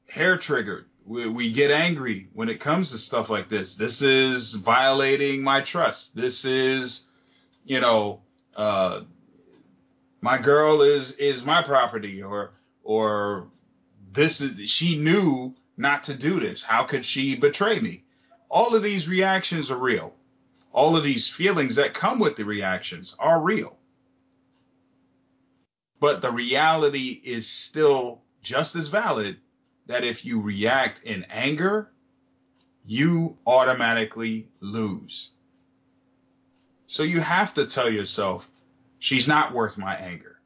hair 0.08 0.36
triggered. 0.36 0.86
We, 1.06 1.28
we 1.28 1.52
get 1.52 1.70
angry 1.70 2.28
when 2.34 2.48
it 2.48 2.60
comes 2.60 2.90
to 2.90 2.98
stuff 2.98 3.30
like 3.30 3.48
this. 3.48 3.76
This 3.76 4.02
is 4.02 4.52
violating 4.52 5.42
my 5.42 5.60
trust. 5.60 6.16
This 6.16 6.44
is, 6.44 7.06
you 7.64 7.80
know, 7.80 8.20
uh, 8.56 9.02
my 10.20 10.38
girl 10.38 10.82
is 10.82 11.12
is 11.12 11.44
my 11.44 11.62
property, 11.62 12.22
or 12.22 12.52
or 12.84 13.48
this 14.12 14.40
is 14.40 14.68
she 14.68 14.96
knew 14.96 15.54
not 15.76 16.04
to 16.04 16.14
do 16.14 16.40
this. 16.40 16.62
How 16.62 16.84
could 16.84 17.04
she 17.04 17.36
betray 17.36 17.80
me? 17.80 18.04
All 18.50 18.74
of 18.74 18.82
these 18.82 19.08
reactions 19.08 19.70
are 19.70 19.78
real. 19.78 20.14
All 20.72 20.96
of 20.96 21.04
these 21.04 21.28
feelings 21.28 21.76
that 21.76 21.94
come 21.94 22.20
with 22.20 22.36
the 22.36 22.44
reactions 22.44 23.16
are 23.18 23.40
real. 23.40 23.78
But 25.98 26.22
the 26.22 26.30
reality 26.30 27.20
is 27.22 27.48
still 27.48 28.22
just 28.42 28.74
as 28.76 28.88
valid 28.88 29.38
that 29.86 30.04
if 30.04 30.24
you 30.24 30.40
react 30.40 31.02
in 31.02 31.26
anger, 31.30 31.90
you 32.84 33.36
automatically 33.46 34.48
lose. 34.60 35.32
So 36.86 37.02
you 37.02 37.20
have 37.20 37.54
to 37.54 37.66
tell 37.66 37.90
yourself, 37.90 38.50
she's 38.98 39.28
not 39.28 39.52
worth 39.52 39.76
my 39.76 39.94
anger. 39.94 40.40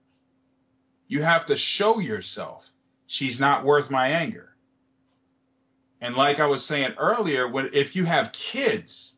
You 1.06 1.22
have 1.22 1.46
to 1.46 1.56
show 1.56 2.00
yourself, 2.00 2.70
she's 3.06 3.38
not 3.38 3.64
worth 3.64 3.90
my 3.90 4.08
anger. 4.08 4.54
And 6.00 6.16
like 6.16 6.40
I 6.40 6.46
was 6.46 6.64
saying 6.64 6.94
earlier, 6.98 7.48
when 7.48 7.70
if 7.72 7.96
you 7.96 8.04
have 8.04 8.32
kids, 8.32 9.16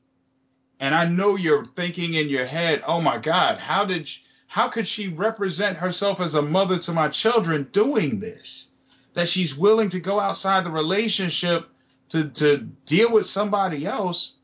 and 0.79 0.95
I 0.95 1.07
know 1.07 1.37
you're 1.37 1.65
thinking 1.65 2.15
in 2.15 2.29
your 2.29 2.45
head, 2.45 2.83
oh 2.87 3.01
my 3.01 3.19
God, 3.19 3.59
how 3.59 3.85
did 3.85 4.09
she, 4.09 4.23
how 4.47 4.69
could 4.69 4.87
she 4.87 5.09
represent 5.09 5.79
herself 5.79 6.21
as 6.21 6.35
a 6.35 6.43
mother 6.43 6.79
to 6.79 6.93
my 6.93 7.09
children 7.09 7.69
doing 7.73 8.21
this? 8.21 8.69
That 9.15 9.29
she's 9.29 9.57
willing 9.57 9.89
to 9.91 10.01
go 10.01 10.21
outside 10.21 10.65
the 10.65 10.71
relationship 10.71 11.69
to, 12.11 12.29
to 12.29 12.59
deal 12.85 13.11
with 13.11 13.27
somebody 13.27 13.87
else, 13.87 14.35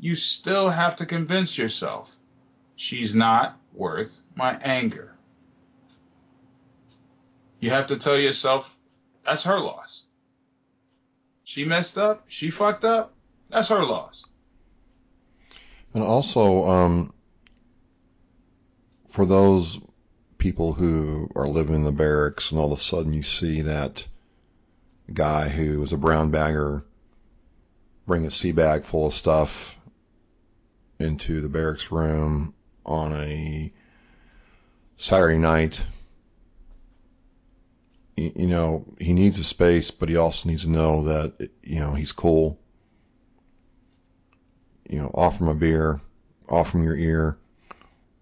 you 0.00 0.14
still 0.14 0.70
have 0.70 0.96
to 0.96 1.06
convince 1.06 1.56
yourself 1.56 2.14
she's 2.76 3.14
not 3.14 3.58
worth 3.72 4.20
my 4.34 4.58
anger. 4.62 5.14
You 7.60 7.70
have 7.70 7.86
to 7.86 7.96
tell 7.96 8.18
yourself 8.18 8.76
that's 9.24 9.44
her 9.44 9.58
loss. 9.58 10.04
She 11.44 11.64
messed 11.64 11.96
up, 11.98 12.24
she 12.28 12.50
fucked 12.50 12.84
up, 12.84 13.12
that's 13.48 13.68
her 13.68 13.84
loss. 13.84 14.24
And 15.96 16.04
also, 16.04 16.68
um, 16.68 17.14
for 19.08 19.24
those 19.24 19.80
people 20.36 20.74
who 20.74 21.30
are 21.34 21.48
living 21.48 21.74
in 21.74 21.84
the 21.84 21.90
barracks 21.90 22.50
and 22.50 22.60
all 22.60 22.70
of 22.70 22.78
a 22.78 22.82
sudden 22.82 23.14
you 23.14 23.22
see 23.22 23.62
that 23.62 24.06
guy 25.10 25.48
who 25.48 25.80
was 25.80 25.94
a 25.94 25.96
brown 25.96 26.30
bagger 26.30 26.84
bring 28.06 28.26
a 28.26 28.30
sea 28.30 28.52
bag 28.52 28.84
full 28.84 29.06
of 29.06 29.14
stuff 29.14 29.78
into 30.98 31.40
the 31.40 31.48
barracks 31.48 31.90
room 31.90 32.52
on 32.84 33.14
a 33.14 33.72
Saturday 34.98 35.38
night. 35.38 35.80
You 38.16 38.48
know, 38.48 38.84
he 39.00 39.14
needs 39.14 39.38
a 39.38 39.44
space, 39.44 39.90
but 39.90 40.10
he 40.10 40.16
also 40.16 40.46
needs 40.50 40.64
to 40.64 40.70
know 40.70 41.04
that, 41.04 41.50
you 41.62 41.80
know, 41.80 41.94
he's 41.94 42.12
cool. 42.12 42.58
You 44.88 44.98
know, 44.98 45.10
offer 45.14 45.44
him 45.44 45.50
a 45.50 45.54
beer, 45.54 46.00
offer 46.48 46.78
him 46.78 46.84
your 46.84 46.96
ear 46.96 47.38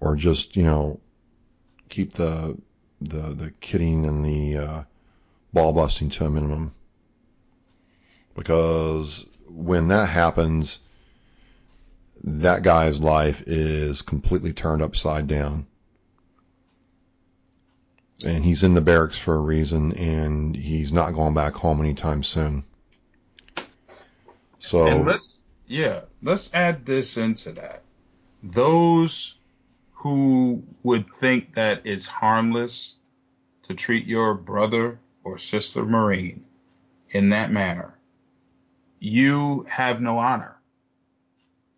or 0.00 0.16
just 0.16 0.56
you 0.56 0.62
know 0.62 1.00
keep 1.88 2.14
the 2.14 2.56
the 3.00 3.34
the 3.34 3.50
kidding 3.60 4.06
and 4.06 4.24
the 4.24 4.56
uh, 4.58 4.82
ball 5.52 5.72
busting 5.72 6.10
to 6.10 6.26
a 6.26 6.30
minimum. 6.30 6.74
Because 8.34 9.26
when 9.46 9.88
that 9.88 10.08
happens 10.08 10.80
that 12.24 12.62
guy's 12.62 13.00
life 13.00 13.42
is 13.46 14.02
completely 14.02 14.52
turned 14.52 14.82
upside 14.82 15.26
down. 15.26 15.66
And 18.24 18.44
he's 18.44 18.62
in 18.62 18.74
the 18.74 18.80
barracks 18.80 19.18
for 19.18 19.34
a 19.34 19.40
reason 19.40 19.92
and 19.92 20.56
he's 20.56 20.92
not 20.92 21.12
going 21.12 21.34
back 21.34 21.54
home 21.54 21.80
anytime 21.80 22.22
soon. 22.22 22.64
So 24.58 24.86
and 24.86 25.06
yeah 25.74 26.00
let's 26.22 26.54
add 26.54 26.86
this 26.86 27.16
into 27.16 27.52
that 27.52 27.82
those 28.42 29.38
who 29.92 30.62
would 30.82 31.08
think 31.14 31.54
that 31.54 31.86
it's 31.86 32.06
harmless 32.06 32.96
to 33.62 33.74
treat 33.74 34.06
your 34.06 34.34
brother 34.34 34.98
or 35.24 35.38
sister 35.38 35.82
Marine 35.84 36.44
in 37.08 37.30
that 37.30 37.50
manner, 37.50 37.94
you 38.98 39.64
have 39.68 40.02
no 40.02 40.18
honor. 40.18 40.56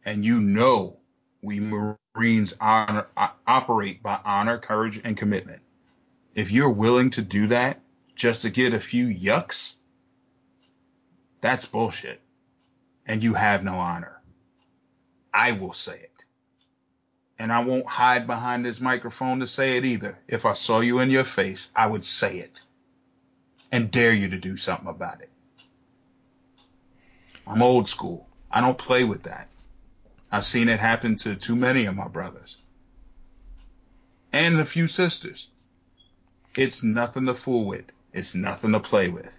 And 0.05 0.25
you 0.25 0.41
know 0.41 0.97
we 1.43 1.61
Marines 1.61 2.55
honor, 2.61 3.07
operate 3.47 4.03
by 4.03 4.19
honor, 4.25 4.59
courage, 4.59 5.01
and 5.05 5.17
commitment. 5.17 5.63
If 6.35 6.51
you're 6.51 6.71
willing 6.71 7.11
to 7.11 7.23
do 7.23 7.49
that, 7.49 7.81
just 8.17 8.43
to 8.43 8.51
get 8.51 8.75
a 8.75 8.81
few 8.81 9.07
yucks, 9.07 9.75
that's 11.41 11.67
bullshit. 11.67 12.21
And 13.07 13.23
you 13.23 13.35
have 13.35 13.65
no 13.65 13.75
honor. 13.75 14.21
I 15.33 15.53
will 15.53 15.73
say 15.73 15.99
it. 15.99 16.25
And 17.39 17.53
I 17.53 17.65
won't 17.65 17.87
hide 17.87 18.27
behind 18.27 18.65
this 18.65 18.81
microphone 18.81 19.41
to 19.41 19.47
say 19.47 19.77
it 19.77 19.85
either. 19.85 20.19
If 20.27 20.47
I 20.47 20.55
saw 20.55 20.81
you 20.81 21.01
in 21.01 21.11
your 21.11 21.25
face, 21.25 21.71
I 21.77 21.87
would 21.87 22.05
say 22.05 22.39
it 22.39 22.61
and 23.71 23.91
dare 23.91 24.13
you 24.13 24.29
to 24.31 24.39
do 24.39 24.57
something 24.57 24.89
about 24.89 25.21
it. 25.21 25.31
I'm 27.47 27.63
old 27.63 27.89
school. 27.89 28.27
I 28.51 28.61
don't 28.61 28.79
play 28.79 29.05
with 29.05 29.25
that. 29.25 29.49
I've 30.33 30.47
seen 30.47 30.69
it 30.69 30.81
happen 30.81 31.17
to 31.17 31.37
too 31.37 31.57
many 31.57 31.87
of 31.87 31.95
my 31.95 32.09
brothers 32.09 32.57
and 34.33 34.59
a 34.59 34.65
few 34.65 34.87
sisters. 34.87 35.49
It's 36.57 36.83
nothing 36.83 37.27
to 37.27 37.35
fool 37.35 37.67
with. 37.67 37.93
It's 38.13 38.35
nothing 38.35 38.73
to 38.73 38.81
play 38.81 39.09
with. 39.09 39.39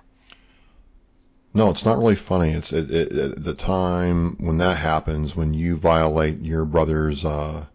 No, 1.53 1.69
it's 1.69 1.85
not 1.85 1.97
really 1.97 2.15
funny. 2.15 2.51
It's 2.51 2.73
it, 2.73 2.91
it, 2.91 3.11
it, 3.11 3.43
the 3.43 3.53
time 3.53 4.35
when 4.39 4.59
that 4.59 4.77
happens, 4.77 5.35
when 5.35 5.53
you 5.53 5.75
violate 5.75 6.41
your 6.41 6.65
brother's 6.65 7.25
uh, 7.25 7.65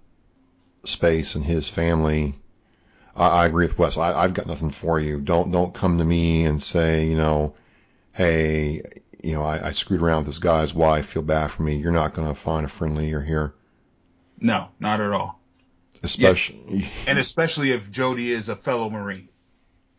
space 0.85 1.35
and 1.35 1.45
his 1.45 1.69
family. 1.69 2.35
I, 3.17 3.29
I 3.29 3.47
agree 3.47 3.67
with 3.67 3.79
Wes. 3.79 3.97
I, 3.97 4.23
I've 4.23 4.35
got 4.35 4.47
nothing 4.47 4.71
for 4.71 5.01
you. 5.01 5.21
Don't 5.21 5.51
don't 5.51 5.75
come 5.75 5.99
to 5.99 6.05
me 6.05 6.45
and 6.45 6.63
say, 6.63 7.07
you 7.07 7.17
know, 7.17 7.55
hey, 8.13 8.83
you 9.23 9.33
know, 9.33 9.43
I, 9.43 9.69
I 9.69 9.73
screwed 9.73 10.03
around 10.03 10.19
with 10.19 10.27
this 10.27 10.39
guy's 10.39 10.75
wife. 10.75 11.07
Feel 11.07 11.23
bad 11.23 11.51
for 11.51 11.63
me. 11.63 11.77
You're 11.77 11.93
not 11.93 12.15
going 12.15 12.29
to 12.29 12.35
find 12.35 12.67
a 12.67 12.69
friendly 12.69 13.09
ear 13.09 13.23
here. 13.23 13.55
No, 14.39 14.69
not 14.81 15.01
at 15.01 15.13
all. 15.13 15.41
Especially, 16.03 16.61
yeah. 16.69 16.89
and 17.07 17.19
especially 17.19 17.71
if 17.71 17.91
Jody 17.91 18.33
is 18.33 18.49
a 18.49 18.57
fellow 18.57 18.91
Marine. 18.91 19.29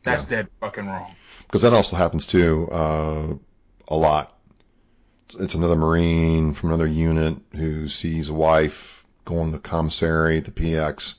That's 0.03 0.29
yeah. 0.29 0.37
dead 0.37 0.49
fucking 0.59 0.85
wrong. 0.85 1.15
Because 1.43 1.61
that 1.61 1.73
also 1.73 1.95
happens 1.95 2.25
too, 2.25 2.67
uh, 2.69 3.33
a 3.93 3.95
lot. 3.95 4.35
It's 5.39 5.53
another 5.53 5.75
Marine 5.75 6.53
from 6.53 6.69
another 6.69 6.87
unit 6.87 7.37
who 7.55 7.87
sees 7.87 8.29
a 8.29 8.33
wife 8.33 9.03
going 9.25 9.51
to 9.51 9.57
the 9.57 9.59
commissary 9.59 10.39
the 10.39 10.51
PX, 10.51 11.15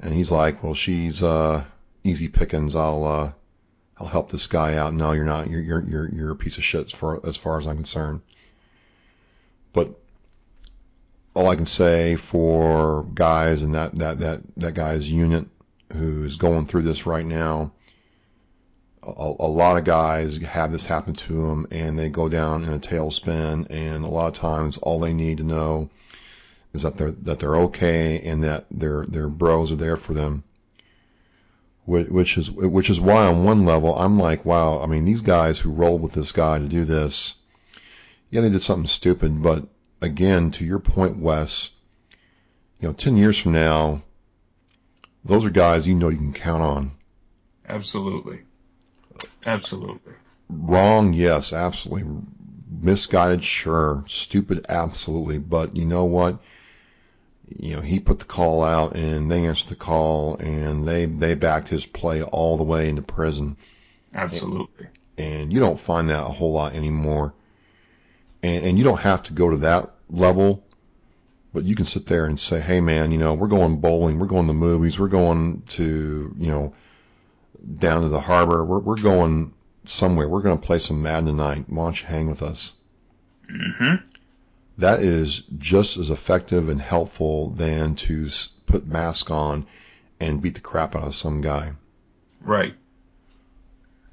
and 0.00 0.14
he's 0.14 0.30
like, 0.30 0.62
"Well, 0.62 0.74
she's 0.74 1.22
uh, 1.22 1.64
easy 2.04 2.28
pickings. 2.28 2.76
I'll 2.76 3.04
uh, 3.04 3.32
I'll 3.98 4.06
help 4.06 4.30
this 4.30 4.46
guy 4.46 4.76
out." 4.76 4.94
No, 4.94 5.12
you're 5.12 5.24
not. 5.24 5.50
You're 5.50 5.60
you're 5.60 5.84
you're 5.84 6.08
you're 6.08 6.30
a 6.30 6.36
piece 6.36 6.58
of 6.58 6.64
shit 6.64 6.86
as 6.86 6.92
far 6.92 7.20
as 7.26 7.36
far 7.36 7.58
as 7.58 7.66
I'm 7.66 7.76
concerned. 7.76 8.22
But 9.72 9.98
all 11.34 11.48
I 11.48 11.56
can 11.56 11.66
say 11.66 12.16
for 12.16 13.04
guys 13.14 13.60
in 13.62 13.72
that 13.72 13.96
that 13.96 14.20
that 14.20 14.42
that 14.56 14.74
guy's 14.74 15.10
unit 15.10 15.46
who's 15.92 16.36
going 16.36 16.66
through 16.66 16.82
this 16.82 17.06
right 17.06 17.26
now. 17.26 17.72
A, 19.02 19.34
a, 19.38 19.46
lot 19.46 19.76
of 19.76 19.84
guys 19.84 20.38
have 20.38 20.72
this 20.72 20.86
happen 20.86 21.14
to 21.14 21.32
them 21.32 21.66
and 21.70 21.98
they 21.98 22.08
go 22.08 22.28
down 22.28 22.64
in 22.64 22.72
a 22.72 22.78
tailspin 22.78 23.70
and 23.70 24.04
a 24.04 24.08
lot 24.08 24.28
of 24.28 24.34
times 24.34 24.78
all 24.78 24.98
they 24.98 25.12
need 25.12 25.38
to 25.38 25.44
know 25.44 25.90
is 26.72 26.82
that 26.82 26.96
they're 26.96 27.12
that 27.12 27.38
they're 27.38 27.56
okay 27.56 28.20
and 28.26 28.42
that 28.42 28.66
their 28.70 29.06
their 29.06 29.28
bros 29.28 29.70
are 29.70 29.76
there 29.76 29.96
for 29.96 30.12
them 30.12 30.42
which 31.86 32.36
is 32.36 32.50
which 32.50 32.90
is 32.90 33.00
why 33.00 33.26
on 33.26 33.44
one 33.44 33.64
level 33.64 33.96
I'm 33.96 34.18
like 34.18 34.44
wow 34.44 34.80
I 34.82 34.86
mean 34.86 35.04
these 35.04 35.20
guys 35.20 35.58
who 35.58 35.70
rolled 35.70 36.02
with 36.02 36.12
this 36.12 36.32
guy 36.32 36.58
to 36.58 36.66
do 36.66 36.84
this 36.84 37.36
yeah 38.30 38.40
they 38.40 38.50
did 38.50 38.62
something 38.62 38.88
stupid 38.88 39.40
but 39.40 39.66
again 40.00 40.50
to 40.52 40.64
your 40.64 40.80
point 40.80 41.16
Wes 41.16 41.70
you 42.80 42.88
know 42.88 42.94
10 42.94 43.16
years 43.16 43.38
from 43.38 43.52
now 43.52 44.02
those 45.26 45.44
are 45.44 45.50
guys 45.50 45.86
you 45.86 45.94
know 45.94 46.08
you 46.08 46.18
can 46.18 46.32
count 46.32 46.62
on. 46.62 46.92
Absolutely. 47.68 48.42
Absolutely. 49.46 50.14
Wrong, 50.48 51.12
yes, 51.12 51.52
absolutely. 51.52 52.08
Misguided, 52.80 53.42
sure. 53.42 54.04
Stupid, 54.06 54.66
absolutely. 54.68 55.38
But 55.38 55.76
you 55.76 55.84
know 55.84 56.04
what? 56.04 56.38
You 57.56 57.76
know, 57.76 57.80
he 57.80 58.00
put 58.00 58.18
the 58.18 58.24
call 58.24 58.62
out 58.62 58.96
and 58.96 59.30
they 59.30 59.46
answered 59.46 59.68
the 59.68 59.76
call 59.76 60.36
and 60.36 60.86
they, 60.86 61.06
they 61.06 61.34
backed 61.34 61.68
his 61.68 61.86
play 61.86 62.22
all 62.22 62.56
the 62.56 62.64
way 62.64 62.88
into 62.88 63.02
prison. 63.02 63.56
Absolutely. 64.14 64.88
And, 65.16 65.42
and 65.42 65.52
you 65.52 65.60
don't 65.60 65.80
find 65.80 66.10
that 66.10 66.22
a 66.22 66.32
whole 66.32 66.52
lot 66.52 66.74
anymore. 66.74 67.32
And, 68.42 68.64
and 68.66 68.78
you 68.78 68.84
don't 68.84 69.00
have 69.00 69.22
to 69.24 69.32
go 69.32 69.50
to 69.50 69.58
that 69.58 69.92
level 70.10 70.64
but 71.56 71.64
you 71.64 71.74
can 71.74 71.86
sit 71.86 72.04
there 72.04 72.26
and 72.26 72.38
say, 72.38 72.60
hey 72.60 72.82
man, 72.82 73.10
you 73.10 73.16
know, 73.16 73.32
we're 73.32 73.48
going 73.48 73.76
bowling, 73.76 74.18
we're 74.18 74.26
going 74.26 74.42
to 74.42 74.48
the 74.48 74.52
movies, 74.52 74.98
we're 74.98 75.08
going 75.08 75.62
to, 75.68 76.34
you 76.38 76.48
know, 76.48 76.74
down 77.78 78.02
to 78.02 78.08
the 78.08 78.20
harbor, 78.20 78.64
we're, 78.64 78.78
we're 78.78 78.96
going 78.96 79.52
somewhere, 79.84 80.28
we're 80.28 80.42
going 80.42 80.58
to 80.58 80.66
play 80.66 80.78
some 80.78 81.02
Madden 81.02 81.26
tonight. 81.26 81.64
Why 81.68 81.84
don't 81.84 82.00
you 82.00 82.06
hang 82.06 82.28
with 82.28 82.42
us? 82.42 82.74
Mm-hmm. 83.50 84.06
That 84.78 85.00
is 85.00 85.42
just 85.58 85.96
as 85.96 86.10
effective 86.10 86.68
and 86.68 86.80
helpful 86.80 87.50
than 87.50 87.94
to 87.96 88.28
put 88.66 88.86
mask 88.86 89.30
on 89.30 89.66
and 90.20 90.42
beat 90.42 90.54
the 90.54 90.60
crap 90.60 90.94
out 90.94 91.04
of 91.04 91.14
some 91.14 91.40
guy. 91.40 91.72
Right. 92.40 92.74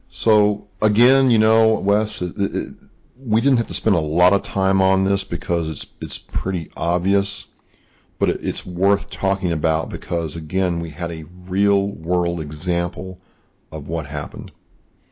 So 0.09 0.67
again, 0.81 1.31
you 1.31 1.39
know, 1.39 1.79
Wes, 1.79 2.21
it, 2.21 2.37
it, 2.37 2.75
we 3.17 3.41
didn't 3.41 3.57
have 3.57 3.67
to 3.67 3.73
spend 3.73 3.95
a 3.95 3.99
lot 3.99 4.33
of 4.33 4.43
time 4.43 4.81
on 4.81 5.03
this 5.03 5.23
because 5.23 5.69
it's 5.69 5.87
it's 6.01 6.17
pretty 6.17 6.71
obvious, 6.77 7.47
but 8.19 8.29
it, 8.29 8.39
it's 8.41 8.65
worth 8.65 9.09
talking 9.09 9.51
about 9.51 9.89
because 9.89 10.35
again, 10.35 10.79
we 10.79 10.91
had 10.91 11.11
a 11.11 11.25
real 11.47 11.91
world 11.91 12.41
example 12.41 13.19
of 13.73 13.87
what 13.87 14.05
happened. 14.05 14.51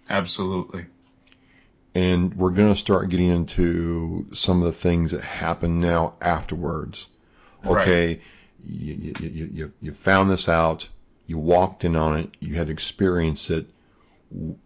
Absolutely. 0.10 0.86
And 1.94 2.34
we're 2.36 2.52
going 2.52 2.74
to 2.74 2.80
start 2.80 3.10
getting 3.10 3.30
into 3.30 4.28
some 4.34 4.60
of 4.60 4.66
the 4.66 4.80
things 4.80 5.12
that 5.12 5.22
happen 5.22 5.80
now 5.80 6.14
afterwards. 6.22 7.08
Okay, 7.66 8.08
right. 8.08 8.22
you, 8.66 9.14
you, 9.20 9.50
you, 9.54 9.74
you 9.82 9.94
found 9.94 10.32
this 10.32 10.48
out, 10.48 10.88
you 11.28 11.38
walked 11.38 11.84
in 11.84 11.96
on 11.96 12.18
it, 12.18 12.30
you 12.40 12.56
had 12.56 12.70
experienced 12.70 13.50
it, 13.50 13.68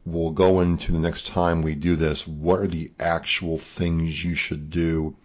we'll 0.06 0.32
go 0.32 0.62
into 0.62 0.92
the 0.92 1.00
next 1.00 1.26
time 1.26 1.62
we 1.62 1.76
do 1.76 1.96
this. 1.96 2.28
What 2.28 2.60
are 2.60 2.68
the 2.68 2.92
actual 3.00 3.58
things 3.58 4.24
you 4.24 4.36
should 4.36 4.70
do 4.70 5.16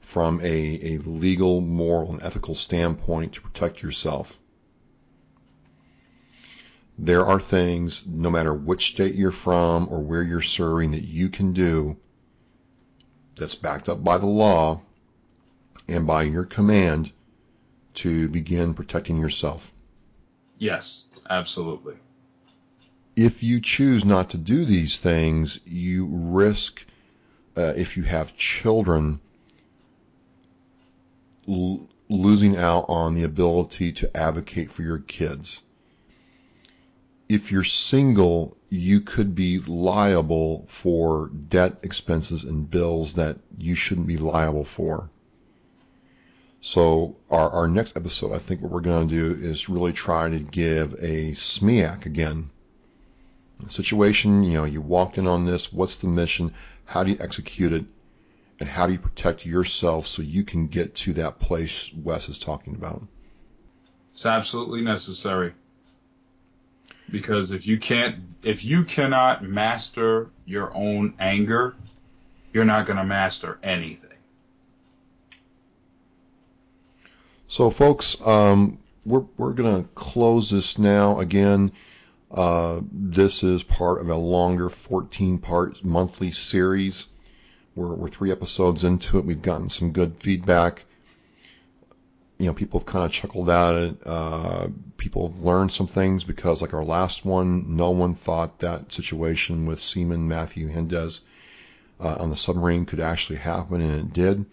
from 0.00 0.40
a, 0.40 0.94
a 0.94 0.98
legal, 0.98 1.60
moral, 1.60 2.12
and 2.12 2.22
ethical 2.22 2.54
standpoint 2.54 3.34
to 3.34 3.40
protect 3.40 3.82
yourself? 3.82 4.39
There 7.02 7.24
are 7.24 7.40
things, 7.40 8.06
no 8.06 8.30
matter 8.30 8.52
which 8.52 8.88
state 8.88 9.14
you're 9.14 9.32
from 9.32 9.88
or 9.90 10.00
where 10.00 10.22
you're 10.22 10.42
serving, 10.42 10.90
that 10.90 11.04
you 11.04 11.28
can 11.28 11.52
do 11.52 11.96
that's 13.36 13.54
backed 13.54 13.88
up 13.88 14.04
by 14.04 14.18
the 14.18 14.26
law 14.26 14.82
and 15.88 16.06
by 16.06 16.24
your 16.24 16.44
command 16.44 17.12
to 17.94 18.28
begin 18.28 18.74
protecting 18.74 19.18
yourself. 19.18 19.72
Yes, 20.58 21.06
absolutely 21.28 21.96
if 23.16 23.42
you 23.42 23.60
choose 23.60 24.04
not 24.04 24.30
to 24.30 24.38
do 24.38 24.64
these 24.64 24.98
things, 24.98 25.60
you 25.66 26.06
risk, 26.10 26.84
uh, 27.56 27.74
if 27.76 27.96
you 27.96 28.02
have 28.02 28.36
children, 28.36 29.20
l- 31.46 31.88
losing 32.08 32.56
out 32.56 32.86
on 32.88 33.14
the 33.14 33.22
ability 33.22 33.92
to 33.92 34.16
advocate 34.16 34.72
for 34.72 34.82
your 34.82 34.98
kids. 34.98 35.62
If 37.30 37.52
you're 37.52 37.64
single, 37.64 38.56
you 38.68 39.00
could 39.00 39.34
be 39.34 39.60
liable 39.60 40.66
for 40.68 41.28
debt 41.28 41.78
expenses 41.82 42.42
and 42.42 42.68
bills 42.68 43.14
that 43.14 43.38
you 43.56 43.76
shouldn't 43.76 44.08
be 44.08 44.16
liable 44.16 44.64
for. 44.64 45.10
So 46.60 47.16
our, 47.30 47.48
our 47.50 47.68
next 47.68 47.96
episode, 47.96 48.32
I 48.32 48.38
think 48.38 48.60
what 48.60 48.72
we're 48.72 48.80
going 48.80 49.08
to 49.08 49.14
do 49.14 49.40
is 49.40 49.68
really 49.68 49.92
try 49.92 50.28
to 50.28 50.40
give 50.40 50.94
a 50.94 51.32
SMEAC 51.32 52.04
again 52.04 52.50
situation, 53.68 54.42
you 54.42 54.54
know, 54.54 54.64
you 54.64 54.80
walked 54.80 55.18
in 55.18 55.26
on 55.26 55.44
this, 55.44 55.72
what's 55.72 55.98
the 55.98 56.08
mission, 56.08 56.52
how 56.84 57.04
do 57.04 57.10
you 57.10 57.16
execute 57.20 57.72
it, 57.72 57.84
and 58.58 58.68
how 58.68 58.86
do 58.86 58.92
you 58.92 58.98
protect 58.98 59.46
yourself 59.46 60.06
so 60.06 60.22
you 60.22 60.44
can 60.44 60.66
get 60.66 60.94
to 60.94 61.12
that 61.14 61.38
place 61.38 61.92
Wes 61.94 62.28
is 62.28 62.38
talking 62.38 62.74
about? 62.74 63.02
It's 64.10 64.26
absolutely 64.26 64.82
necessary. 64.82 65.54
Because 67.10 67.50
if 67.50 67.66
you 67.66 67.78
can't, 67.78 68.16
if 68.42 68.64
you 68.64 68.84
cannot 68.84 69.42
master 69.42 70.30
your 70.44 70.72
own 70.74 71.14
anger, 71.18 71.74
you're 72.52 72.64
not 72.64 72.86
going 72.86 72.98
to 72.98 73.04
master 73.04 73.58
anything. 73.62 74.18
So, 77.48 77.70
folks, 77.70 78.16
um, 78.26 78.78
we're 79.04 79.24
we're 79.36 79.54
going 79.54 79.82
to 79.82 79.88
close 79.90 80.50
this 80.50 80.78
now. 80.78 81.18
Again, 81.18 81.72
uh, 82.30 82.80
this 82.92 83.42
is 83.42 83.62
part 83.62 84.00
of 84.00 84.08
a 84.08 84.14
longer 84.14 84.68
14 84.68 85.38
part 85.38 85.84
monthly 85.84 86.30
series. 86.30 87.08
We're, 87.74 87.94
we're 87.94 88.08
three 88.08 88.30
episodes 88.30 88.84
into 88.84 89.18
it. 89.18 89.24
We've 89.24 89.42
gotten 89.42 89.68
some 89.68 89.92
good 89.92 90.16
feedback. 90.20 90.84
You 92.40 92.46
know, 92.46 92.54
people 92.54 92.80
have 92.80 92.86
kind 92.86 93.04
of 93.04 93.12
chuckled 93.12 93.50
at 93.50 93.74
it. 93.74 93.96
Uh, 94.06 94.68
people 94.96 95.28
have 95.28 95.40
learned 95.40 95.70
some 95.70 95.86
things 95.86 96.24
because, 96.24 96.62
like 96.62 96.72
our 96.72 96.82
last 96.82 97.22
one, 97.22 97.76
no 97.76 97.90
one 97.90 98.14
thought 98.14 98.60
that 98.60 98.90
situation 98.90 99.66
with 99.66 99.78
Seaman 99.78 100.26
Matthew 100.26 100.70
Hindez 100.70 101.20
uh, 102.00 102.16
on 102.18 102.30
the 102.30 102.36
submarine 102.36 102.86
could 102.86 102.98
actually 102.98 103.40
happen, 103.40 103.82
and 103.82 104.00
it 104.00 104.12
did. 104.14 104.46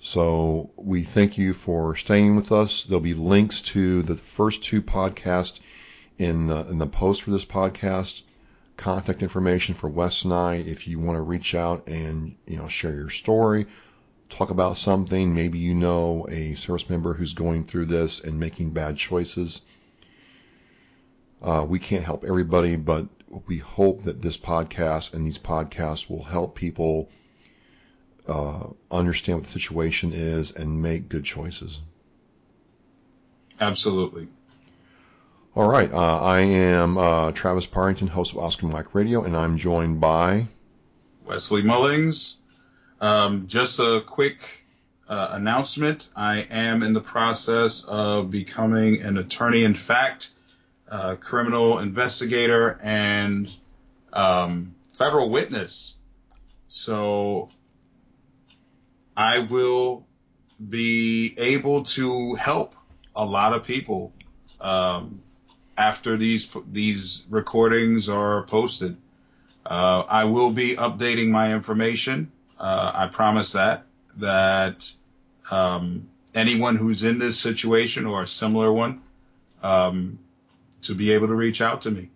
So 0.00 0.70
we 0.76 1.02
thank 1.04 1.36
you 1.36 1.52
for 1.52 1.94
staying 1.94 2.36
with 2.36 2.50
us. 2.50 2.84
There'll 2.84 3.00
be 3.00 3.12
links 3.12 3.60
to 3.72 4.02
the 4.02 4.16
first 4.16 4.62
two 4.62 4.80
podcasts 4.80 5.60
in 6.16 6.46
the 6.46 6.66
in 6.70 6.78
the 6.78 6.86
post 6.86 7.20
for 7.20 7.32
this 7.32 7.44
podcast. 7.44 8.22
Contact 8.78 9.22
information 9.22 9.74
for 9.74 9.90
Wes 9.90 10.24
and 10.24 10.32
I 10.32 10.54
if 10.54 10.88
you 10.88 10.98
want 10.98 11.18
to 11.18 11.22
reach 11.22 11.54
out 11.54 11.86
and 11.86 12.34
you 12.46 12.56
know 12.56 12.66
share 12.66 12.94
your 12.94 13.10
story 13.10 13.66
talk 14.28 14.50
about 14.50 14.76
something. 14.76 15.34
Maybe 15.34 15.58
you 15.58 15.74
know 15.74 16.26
a 16.28 16.54
service 16.54 16.88
member 16.88 17.14
who's 17.14 17.32
going 17.32 17.64
through 17.64 17.86
this 17.86 18.20
and 18.20 18.38
making 18.38 18.70
bad 18.70 18.96
choices. 18.96 19.62
Uh, 21.42 21.64
we 21.68 21.78
can't 21.78 22.04
help 22.04 22.24
everybody, 22.24 22.76
but 22.76 23.06
we 23.46 23.58
hope 23.58 24.04
that 24.04 24.20
this 24.20 24.36
podcast 24.36 25.14
and 25.14 25.26
these 25.26 25.38
podcasts 25.38 26.08
will 26.08 26.22
help 26.22 26.54
people 26.54 27.10
uh, 28.26 28.68
understand 28.90 29.38
what 29.38 29.46
the 29.46 29.52
situation 29.52 30.12
is 30.12 30.52
and 30.52 30.80
make 30.80 31.08
good 31.08 31.24
choices. 31.24 31.80
Absolutely. 33.60 34.28
All 35.54 35.68
right. 35.68 35.92
Uh, 35.92 36.20
I 36.20 36.40
am 36.40 36.98
uh, 36.98 37.32
Travis 37.32 37.66
Parrington, 37.66 38.08
host 38.08 38.32
of 38.32 38.38
Oscar 38.38 38.66
Mike 38.66 38.94
Radio, 38.94 39.22
and 39.22 39.36
I'm 39.36 39.56
joined 39.56 40.00
by 40.00 40.46
Wesley 41.24 41.62
Mullings. 41.62 42.36
Um, 43.00 43.46
just 43.46 43.78
a 43.80 44.02
quick 44.06 44.64
uh, 45.08 45.28
announcement. 45.32 46.08
I 46.16 46.46
am 46.50 46.82
in 46.82 46.92
the 46.92 47.00
process 47.00 47.84
of 47.84 48.30
becoming 48.30 49.02
an 49.02 49.18
attorney 49.18 49.64
in 49.64 49.74
fact, 49.74 50.30
uh, 50.90 51.16
criminal 51.20 51.78
investigator, 51.78 52.78
and 52.82 53.54
um, 54.12 54.74
federal 54.92 55.28
witness. 55.30 55.98
So 56.68 57.50
I 59.16 59.40
will 59.40 60.06
be 60.68 61.34
able 61.38 61.82
to 61.82 62.34
help 62.34 62.74
a 63.14 63.24
lot 63.24 63.52
of 63.52 63.64
people 63.64 64.12
um, 64.60 65.22
after 65.76 66.16
these 66.16 66.50
these 66.70 67.26
recordings 67.28 68.08
are 68.08 68.42
posted. 68.44 68.96
Uh, 69.66 70.04
I 70.08 70.24
will 70.24 70.50
be 70.50 70.76
updating 70.76 71.28
my 71.28 71.54
information 71.54 72.30
uh, 72.58 72.92
I 72.94 73.06
promise 73.08 73.52
that 73.52 73.84
that 74.18 74.90
um, 75.50 76.08
anyone 76.34 76.76
who's 76.76 77.02
in 77.02 77.18
this 77.18 77.38
situation 77.38 78.06
or 78.06 78.22
a 78.22 78.26
similar 78.26 78.72
one 78.72 79.02
um, 79.62 80.18
to 80.82 80.94
be 80.94 81.12
able 81.12 81.28
to 81.28 81.34
reach 81.34 81.60
out 81.60 81.82
to 81.82 81.90
me. 81.90 82.10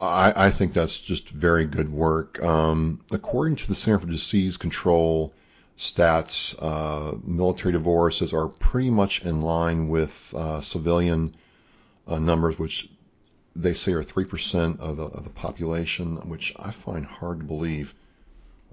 I, 0.00 0.46
I 0.46 0.50
think 0.50 0.72
that's 0.72 0.98
just 0.98 1.28
very 1.28 1.66
good 1.66 1.92
work. 1.92 2.42
Um, 2.42 3.00
according 3.10 3.56
to 3.56 3.68
the 3.68 3.74
Center 3.74 3.98
for 3.98 4.06
Disease 4.06 4.56
Control 4.56 5.32
stats, 5.76 6.54
uh, 6.58 7.16
military 7.22 7.72
divorces 7.72 8.32
are 8.32 8.48
pretty 8.48 8.90
much 8.90 9.24
in 9.24 9.42
line 9.42 9.88
with 9.88 10.34
uh, 10.36 10.60
civilian 10.60 11.34
uh, 12.06 12.18
numbers, 12.18 12.58
which 12.58 12.88
they 13.54 13.74
say 13.74 13.92
are 13.92 14.02
three 14.02 14.24
percent 14.24 14.80
of 14.80 14.96
the 14.96 15.04
of 15.04 15.24
the 15.24 15.30
population, 15.30 16.16
which 16.28 16.54
I 16.58 16.70
find 16.70 17.04
hard 17.04 17.40
to 17.40 17.44
believe. 17.44 17.94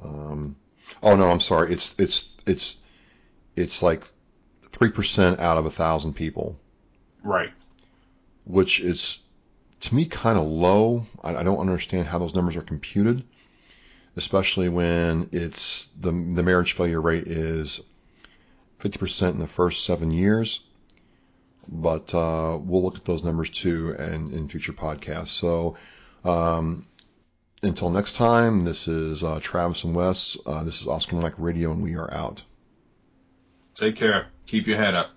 Um, 0.03 0.55
oh 1.01 1.15
no, 1.15 1.29
I'm 1.29 1.39
sorry. 1.39 1.73
It's 1.73 1.95
it's 1.97 2.27
it's 2.45 2.75
it's 3.55 3.81
like 3.81 4.03
three 4.71 4.91
percent 4.91 5.39
out 5.39 5.57
of 5.57 5.65
a 5.65 5.71
thousand 5.71 6.13
people. 6.13 6.59
Right. 7.23 7.51
Which 8.45 8.79
is 8.79 9.19
to 9.81 9.95
me 9.95 10.05
kind 10.05 10.37
of 10.37 10.45
low. 10.45 11.05
I, 11.23 11.35
I 11.35 11.43
don't 11.43 11.59
understand 11.59 12.07
how 12.07 12.19
those 12.19 12.35
numbers 12.35 12.55
are 12.55 12.61
computed, 12.61 13.23
especially 14.15 14.69
when 14.69 15.29
it's 15.31 15.89
the 15.99 16.11
the 16.11 16.43
marriage 16.43 16.73
failure 16.73 17.01
rate 17.01 17.27
is 17.27 17.81
50% 18.81 19.31
in 19.31 19.39
the 19.39 19.47
first 19.47 19.85
seven 19.85 20.11
years. 20.11 20.61
But 21.69 22.15
uh, 22.15 22.57
we'll 22.61 22.83
look 22.83 22.95
at 22.95 23.05
those 23.05 23.23
numbers 23.23 23.49
too 23.49 23.93
and 23.97 24.31
in 24.31 24.47
future 24.47 24.71
podcasts. 24.71 25.27
So 25.27 25.75
um, 26.23 26.85
until 27.63 27.89
next 27.89 28.15
time, 28.15 28.63
this 28.63 28.87
is 28.87 29.23
uh, 29.23 29.39
Travis 29.41 29.83
and 29.83 29.95
Wes. 29.95 30.37
Uh, 30.45 30.63
this 30.63 30.81
is 30.81 30.87
Oscar 30.87 31.15
Mike 31.15 31.33
Radio, 31.37 31.71
and 31.71 31.81
we 31.81 31.95
are 31.95 32.11
out. 32.13 32.43
Take 33.75 33.95
care. 33.95 34.27
Keep 34.45 34.67
your 34.67 34.77
head 34.77 34.95
up. 34.95 35.11